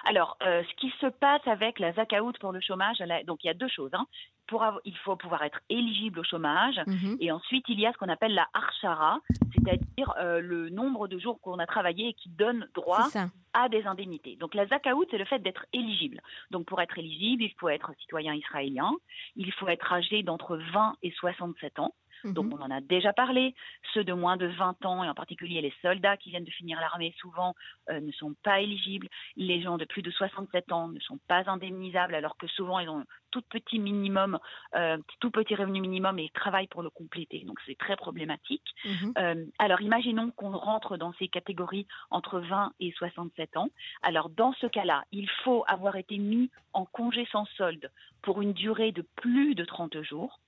Alors, 0.10 0.38
euh, 0.42 0.64
ce 0.68 0.76
qui 0.78 0.92
se 1.00 1.06
passe 1.06 1.46
avec 1.46 1.78
la 1.78 1.94
Zakaout 1.94 2.34
pour 2.40 2.52
le 2.52 2.60
chômage, 2.60 2.98
donc 3.28 3.44
il 3.44 3.48
y 3.48 3.50
a 3.52 3.54
deux 3.54 3.68
choses. 3.68 3.92
Hein. 3.94 4.08
Pour 4.48 4.66
il 4.84 4.98
faut 4.98 5.16
pouvoir 5.16 5.44
être 5.44 5.60
éligible 5.70 6.18
au 6.18 6.24
chômage, 6.24 6.82
mhm. 6.88 7.18
et 7.20 7.32
ensuite 7.32 7.66
il 7.70 7.80
y 7.80 7.86
a 7.86 7.94
ce 7.94 7.98
qu'on 8.00 8.10
appelle 8.10 8.34
la 8.34 8.48
archara, 8.56 9.20
c'est-à-dire 9.54 10.12
euh, 10.18 10.40
le 10.40 10.72
nombre 10.72 11.08
de 11.08 11.20
jours 11.20 11.40
qu'on 11.42 11.60
a 11.60 11.68
travaillé 11.68 12.08
et 12.08 12.14
qui 12.14 12.30
donne 12.30 12.68
droit 12.74 13.08
à 13.54 13.70
des 13.70 13.86
indemnités. 13.86 14.36
Donc 14.38 14.56
la 14.56 14.66
Zakaout, 14.66 15.06
c'est 15.12 15.20
le 15.20 15.26
fait 15.26 15.38
d'être 15.38 15.68
éligible. 15.74 16.22
Donc 16.50 16.66
pour 16.66 16.82
être 16.82 16.98
éligible, 16.98 17.44
il 17.44 17.54
faut 17.60 17.70
être 17.70 17.92
citoyen 18.00 18.34
israélien, 18.34 18.92
il 19.36 19.54
faut 19.54 19.68
être 19.68 19.94
âgé 19.94 20.24
d'entre 20.24 20.58
20 20.74 20.96
et 21.04 21.12
67 21.12 21.78
ans. 21.78 21.94
Donc 22.24 22.46
mhm. 22.46 22.54
on 22.54 22.62
en 22.62 22.72
a 22.72 22.82
déjà 22.82 23.14
parlé. 23.14 23.56
Ceux 23.94 24.04
de 24.04 24.14
moins 24.14 24.38
de 24.38 24.48
20 24.48 24.86
ans, 24.86 25.04
et 25.04 25.10
en 25.10 25.14
particulier 25.14 25.62
les 25.62 25.74
soldats 25.82 26.18
qui 26.18 26.30
viennent 26.30 26.44
de 26.44 26.52
finir 26.52 26.80
l'armée, 26.80 27.14
souvent 27.20 27.56
euh, 27.90 28.00
ne 28.00 28.12
sont 28.12 28.36
pas 28.44 28.62
éligibles. 28.62 29.08
Les 29.36 29.62
gens 29.62 29.78
de 29.78 29.86
plus 29.86 30.02
de 30.02 30.12
67 30.12 30.72
ans 30.72 30.88
ne 30.90 31.00
sont 31.00 31.20
pas 31.28 31.50
indemnisables, 31.50 32.16
alors 32.16 32.38
que 32.38 32.48
souvent 32.48 32.80
ils 32.80 32.90
ont 32.90 33.00
un 33.00 33.06
tout 33.32 33.42
petit 33.42 33.80
minimum, 33.80 34.40
euh, 34.76 34.98
tout 35.20 35.32
petit 35.32 35.56
revenu 35.56 35.82
minimum 35.82 36.18
et 36.20 36.24
ils 36.24 36.32
travaillent 36.32 36.68
pour 36.68 36.84
le 36.84 36.90
compléter. 36.90 37.44
Donc 37.46 37.60
c'est 37.66 37.78
très 37.78 37.96
problématique. 37.96 38.64
Mhm. 38.86 39.14
Euh, 39.18 39.46
alors 39.60 39.82
imaginons 39.82 40.32
qu'on 40.32 40.52
rentre 40.52 40.98
dans 40.98 41.14
ces 41.14 41.28
catégories 41.28 41.88
entre 42.10 42.40
20 42.40 42.74
et 42.80 42.92
67 42.92 43.58
ans. 43.58 43.70
Alors 44.02 44.30
dans 44.30 44.54
ce 44.54 44.68
cas-là, 44.68 45.04
il 45.12 45.30
faut 45.44 45.64
avoir 45.68 45.96
été 45.96 46.18
mis 46.18 46.50
en 46.74 46.86
congé 46.86 47.28
sans 47.32 47.46
solde 47.58 47.92
pour 48.22 48.42
une 48.42 48.54
durée 48.54 48.92
de 48.92 49.06
plus 49.16 49.56
de 49.56 49.66
30 49.66 50.02
jours 50.02 50.40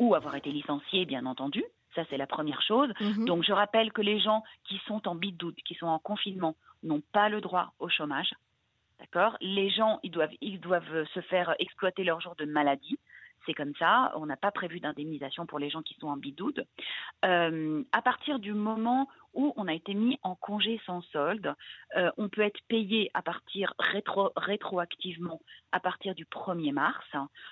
ou 0.00 0.14
avoir 0.16 0.34
été 0.34 0.50
licencié, 0.50 1.04
bien 1.04 1.26
entendu. 1.26 1.62
Ça, 1.94 2.02
c'est 2.08 2.16
la 2.16 2.26
première 2.26 2.62
chose. 2.62 2.90
Mhm. 3.00 3.26
Donc, 3.26 3.44
je 3.44 3.52
rappelle 3.52 3.92
que 3.92 4.02
les 4.02 4.18
gens 4.18 4.42
qui 4.64 4.80
sont 4.86 5.06
en 5.06 5.14
doute, 5.14 5.56
qui 5.64 5.74
sont 5.74 5.86
en 5.86 5.98
confinement, 5.98 6.56
n'ont 6.82 7.02
pas 7.12 7.28
le 7.28 7.40
droit 7.40 7.74
au 7.78 7.88
chômage. 7.88 8.32
D'accord? 8.98 9.36
Les 9.40 9.70
gens, 9.70 10.00
ils 10.02 10.10
doivent, 10.10 10.34
ils 10.40 10.60
doivent 10.60 11.06
se 11.14 11.20
faire 11.20 11.54
exploiter 11.58 12.02
leur 12.04 12.20
jour 12.20 12.34
de 12.36 12.44
maladie. 12.44 12.98
C'est 13.46 13.54
comme 13.54 13.74
ça. 13.78 14.12
On 14.16 14.26
n'a 14.26 14.36
pas 14.36 14.50
prévu 14.50 14.80
d'indemnisation 14.80 15.46
pour 15.46 15.58
les 15.58 15.70
gens 15.70 15.82
qui 15.82 15.94
sont 15.94 16.08
en 16.08 16.16
bidoude. 16.16 16.66
Euh, 17.24 17.82
à 17.92 18.02
partir 18.02 18.38
du 18.38 18.52
moment 18.52 19.08
où 19.32 19.52
on 19.56 19.68
a 19.68 19.72
été 19.72 19.94
mis 19.94 20.18
en 20.22 20.34
congé 20.34 20.80
sans 20.84 21.02
solde, 21.12 21.54
euh, 21.96 22.10
on 22.16 22.28
peut 22.28 22.42
être 22.42 22.60
payé 22.68 23.10
à 23.14 23.22
partir 23.22 23.74
rétro, 23.78 24.32
rétroactivement 24.36 25.40
à 25.72 25.80
partir 25.80 26.14
du 26.14 26.24
1er 26.24 26.72
mars. 26.72 27.06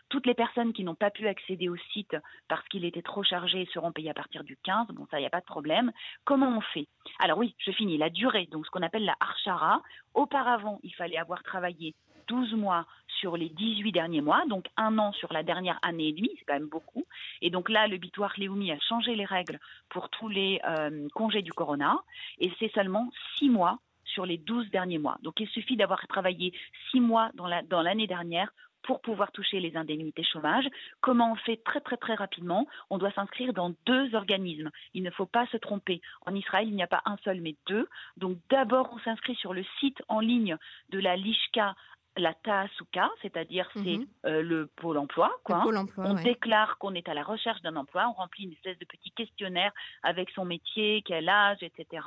Toutes 0.08 0.26
les 0.26 0.34
personnes 0.34 0.72
qui 0.72 0.84
n'ont 0.84 0.94
pas 0.94 1.10
pu 1.10 1.26
accéder 1.26 1.68
au 1.68 1.76
site 1.92 2.16
parce 2.48 2.66
qu'il 2.68 2.84
était 2.84 3.02
trop 3.02 3.22
chargé 3.22 3.68
seront 3.72 3.92
payées 3.92 4.10
à 4.10 4.14
partir 4.14 4.44
du 4.44 4.56
15. 4.64 4.88
Bon, 4.88 5.06
ça, 5.10 5.18
il 5.18 5.22
n'y 5.22 5.26
a 5.26 5.30
pas 5.30 5.40
de 5.40 5.46
problème. 5.46 5.92
Comment 6.24 6.56
on 6.56 6.60
fait? 6.60 6.88
Alors 7.18 7.38
oui, 7.38 7.54
je 7.58 7.70
finis. 7.70 7.96
La 7.96 8.10
durée, 8.10 8.46
donc 8.50 8.66
ce 8.66 8.70
qu'on 8.70 8.82
appelle 8.82 9.04
la 9.04 9.16
archara. 9.20 9.82
Auparavant, 10.14 10.80
il 10.82 10.94
fallait 10.94 11.16
avoir 11.16 11.42
travaillé 11.42 11.94
12 12.28 12.54
mois 12.54 12.86
sur 13.20 13.36
les 13.36 13.48
18 13.48 13.92
derniers 13.92 14.20
mois, 14.20 14.44
donc 14.46 14.66
un 14.76 14.98
an 14.98 15.12
sur 15.12 15.32
la 15.32 15.42
dernière 15.42 15.78
année 15.82 16.08
et 16.08 16.12
demie, 16.12 16.30
c'est 16.38 16.44
quand 16.44 16.54
même 16.54 16.68
beaucoup. 16.68 17.04
Et 17.42 17.50
donc 17.50 17.68
là, 17.68 17.86
le 17.86 17.96
bitoire 17.96 18.32
Léoumi 18.36 18.72
a 18.72 18.78
changé 18.80 19.14
les 19.14 19.24
règles 19.24 19.58
pour 19.88 20.08
tous 20.10 20.28
les 20.28 20.60
euh, 20.66 21.08
congés 21.14 21.42
du 21.42 21.52
corona, 21.52 21.98
et 22.38 22.52
c'est 22.58 22.72
seulement 22.72 23.10
6 23.36 23.50
mois 23.50 23.78
sur 24.04 24.24
les 24.24 24.38
12 24.38 24.70
derniers 24.70 24.98
mois. 24.98 25.18
Donc 25.22 25.40
il 25.40 25.48
suffit 25.48 25.76
d'avoir 25.76 26.06
travaillé 26.06 26.52
6 26.90 27.00
mois 27.00 27.30
dans 27.34 27.82
l'année 27.82 28.06
dernière 28.06 28.50
pour 28.82 29.00
pouvoir 29.00 29.32
toucher 29.32 29.60
les 29.60 29.76
indemnités 29.76 30.22
chômage. 30.22 30.66
Comment 31.00 31.32
on 31.32 31.36
fait 31.36 31.60
très 31.64 31.80
très 31.80 31.96
très 31.96 32.14
rapidement? 32.14 32.66
On 32.90 32.98
doit 32.98 33.12
s'inscrire 33.12 33.52
dans 33.52 33.74
deux 33.86 34.14
organismes. 34.14 34.70
Il 34.94 35.02
ne 35.02 35.10
faut 35.10 35.26
pas 35.26 35.46
se 35.48 35.56
tromper. 35.56 36.00
En 36.24 36.34
Israël, 36.34 36.68
il 36.68 36.74
n'y 36.74 36.82
a 36.82 36.86
pas 36.86 37.02
un 37.04 37.16
seul, 37.24 37.40
mais 37.40 37.56
deux. 37.66 37.88
Donc 38.16 38.38
d'abord, 38.50 38.90
on 38.94 38.98
s'inscrit 39.00 39.34
sur 39.34 39.52
le 39.52 39.64
site 39.78 40.02
en 40.08 40.20
ligne 40.20 40.56
de 40.90 40.98
la 40.98 41.16
Lishka 41.16 41.74
la 42.18 42.34
TASUKA, 42.34 43.10
c'est-à-dire 43.22 43.68
c'est 43.74 43.98
mhm. 43.98 44.06
euh, 44.26 44.42
le 44.42 44.66
pôle 44.66 44.98
emploi. 44.98 45.30
Quoi. 45.44 45.64
on 45.96 46.14
déclare 46.14 46.78
qu'on 46.78 46.94
est 46.94 47.08
à 47.08 47.14
la 47.14 47.22
recherche 47.22 47.60
d'un 47.62 47.76
emploi, 47.76 48.08
on 48.08 48.12
remplit 48.12 48.44
une 48.44 48.52
espèce 48.52 48.78
de 48.78 48.84
petit 48.84 49.10
questionnaire 49.12 49.72
avec 50.02 50.30
son 50.30 50.44
métier, 50.44 51.02
quel 51.04 51.28
âge, 51.28 51.58
etc. 51.62 52.04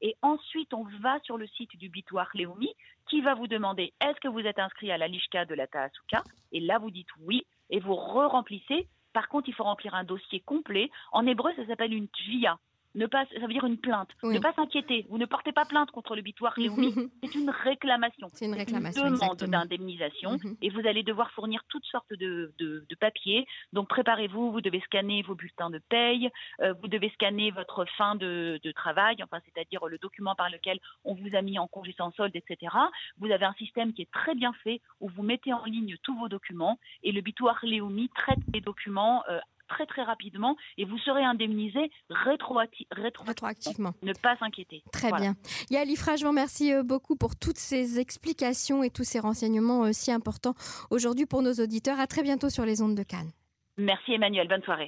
Et 0.00 0.16
ensuite, 0.22 0.72
on 0.74 0.84
va 1.00 1.18
sur 1.20 1.38
le 1.38 1.46
site 1.48 1.76
du 1.76 1.88
Bitoire 1.88 2.30
Léomi 2.34 2.72
qui 3.08 3.20
va 3.20 3.34
vous 3.34 3.46
demander 3.46 3.92
est-ce 4.00 4.20
que 4.20 4.28
vous 4.28 4.40
êtes 4.40 4.58
inscrit 4.58 4.90
à 4.90 4.98
la 4.98 5.08
Lishka 5.08 5.44
de 5.44 5.54
la 5.54 5.66
TASUKA? 5.66 6.22
Et 6.52 6.60
là, 6.60 6.78
vous 6.78 6.90
dites 6.90 7.08
oui 7.20 7.46
et 7.70 7.80
vous 7.80 7.94
re-remplissez. 7.94 8.88
Par 9.12 9.28
contre, 9.28 9.48
il 9.48 9.54
faut 9.54 9.64
remplir 9.64 9.94
un 9.94 10.04
dossier 10.04 10.40
complet. 10.40 10.90
En 11.12 11.26
hébreu, 11.26 11.50
ça 11.56 11.66
s'appelle 11.66 11.94
une 11.94 12.08
tvia 12.08 12.58
ne 12.96 13.06
pas, 13.06 13.24
ça 13.26 13.46
veut 13.46 13.52
dire 13.52 13.64
une 13.64 13.78
plainte. 13.78 14.10
Ne 14.22 14.38
pas 14.38 14.52
s'inquiéter. 14.54 15.06
Vous 15.08 15.18
ne 15.18 15.26
portez 15.26 15.52
pas 15.52 15.64
plainte 15.64 15.90
contre 15.90 16.16
le 16.16 16.22
Léomi. 16.56 16.94
c'est 17.22 17.34
une 17.34 17.50
réclamation. 17.50 18.28
C'est 18.32 18.46
une 18.46 18.54
réclamation. 18.54 19.06
Une 19.06 19.14
demande 19.14 19.36
d'indemnisation. 19.38 20.32
Mhm. 20.32 20.56
Et 20.62 20.70
vous 20.70 20.86
allez 20.86 21.02
devoir 21.02 21.30
fournir 21.32 21.62
toutes 21.68 21.84
sortes 21.84 22.12
de, 22.12 22.52
papiers. 22.98 23.46
Donc 23.72 23.88
préparez-vous. 23.88 24.50
Vous 24.50 24.60
devez 24.60 24.80
scanner 24.80 25.22
vos 25.22 25.34
bulletins 25.34 25.70
de 25.70 25.78
paye. 25.78 26.30
Euh, 26.60 26.72
vous 26.80 26.88
devez 26.88 27.10
scanner 27.10 27.50
votre 27.50 27.84
fin 27.96 28.14
de, 28.14 28.60
travail, 28.74 29.16
enfin 29.22 29.40
c'est-à-dire 29.44 29.86
le 29.86 29.96
document 29.98 30.34
par 30.34 30.50
lequel 30.50 30.78
on 31.04 31.14
vous 31.14 31.34
a 31.34 31.40
mis 31.40 31.58
en 31.58 31.66
congé 31.68 31.94
sans 31.96 32.10
solde, 32.12 32.34
etc. 32.34 32.74
Vous 33.18 33.30
avez 33.30 33.44
un 33.44 33.54
système 33.54 33.92
qui 33.92 34.02
est 34.02 34.10
très 34.10 34.34
bien 34.34 34.52
fait 34.64 34.80
où 35.00 35.08
vous 35.08 35.22
mettez 35.22 35.52
en 35.52 35.64
ligne 35.64 35.96
tous 36.02 36.18
vos 36.18 36.28
documents 36.28 36.78
et 37.02 37.12
le 37.12 37.22
Léomi 37.62 38.08
traite 38.14 38.38
les 38.52 38.60
documents 38.60 39.22
euh, 39.28 39.38
très 39.68 39.86
très 39.86 40.02
rapidement 40.02 40.56
et 40.78 40.84
vous 40.84 40.98
serez 40.98 41.24
indemnisé 41.24 41.90
rétroactivement. 42.10 43.92
Ne 44.02 44.12
pas 44.12 44.36
s'inquiéter. 44.36 44.82
Très 44.92 45.12
bien. 45.12 45.34
Yalifra, 45.70 46.16
je 46.16 46.22
vous 46.22 46.30
remercie 46.30 46.72
euh, 46.72 46.82
beaucoup 46.82 47.16
pour 47.16 47.36
toutes 47.36 47.58
ces 47.58 47.98
explications 47.98 48.82
et 48.82 48.90
tous 48.90 49.04
ces 49.04 49.20
renseignements 49.20 49.84
euh, 49.84 49.92
si 49.92 50.12
importants 50.12 50.54
aujourd'hui 50.90 51.26
pour 51.26 51.42
nos 51.42 51.54
auditeurs. 51.54 52.00
À 52.00 52.06
très 52.06 52.22
bientôt 52.22 52.50
sur 52.50 52.64
les 52.64 52.82
ondes 52.82 52.94
de 52.94 53.02
Cannes. 53.02 53.30
Merci 53.78 54.12
Emmanuel, 54.12 54.48
bonne 54.48 54.62
soirée. 54.62 54.84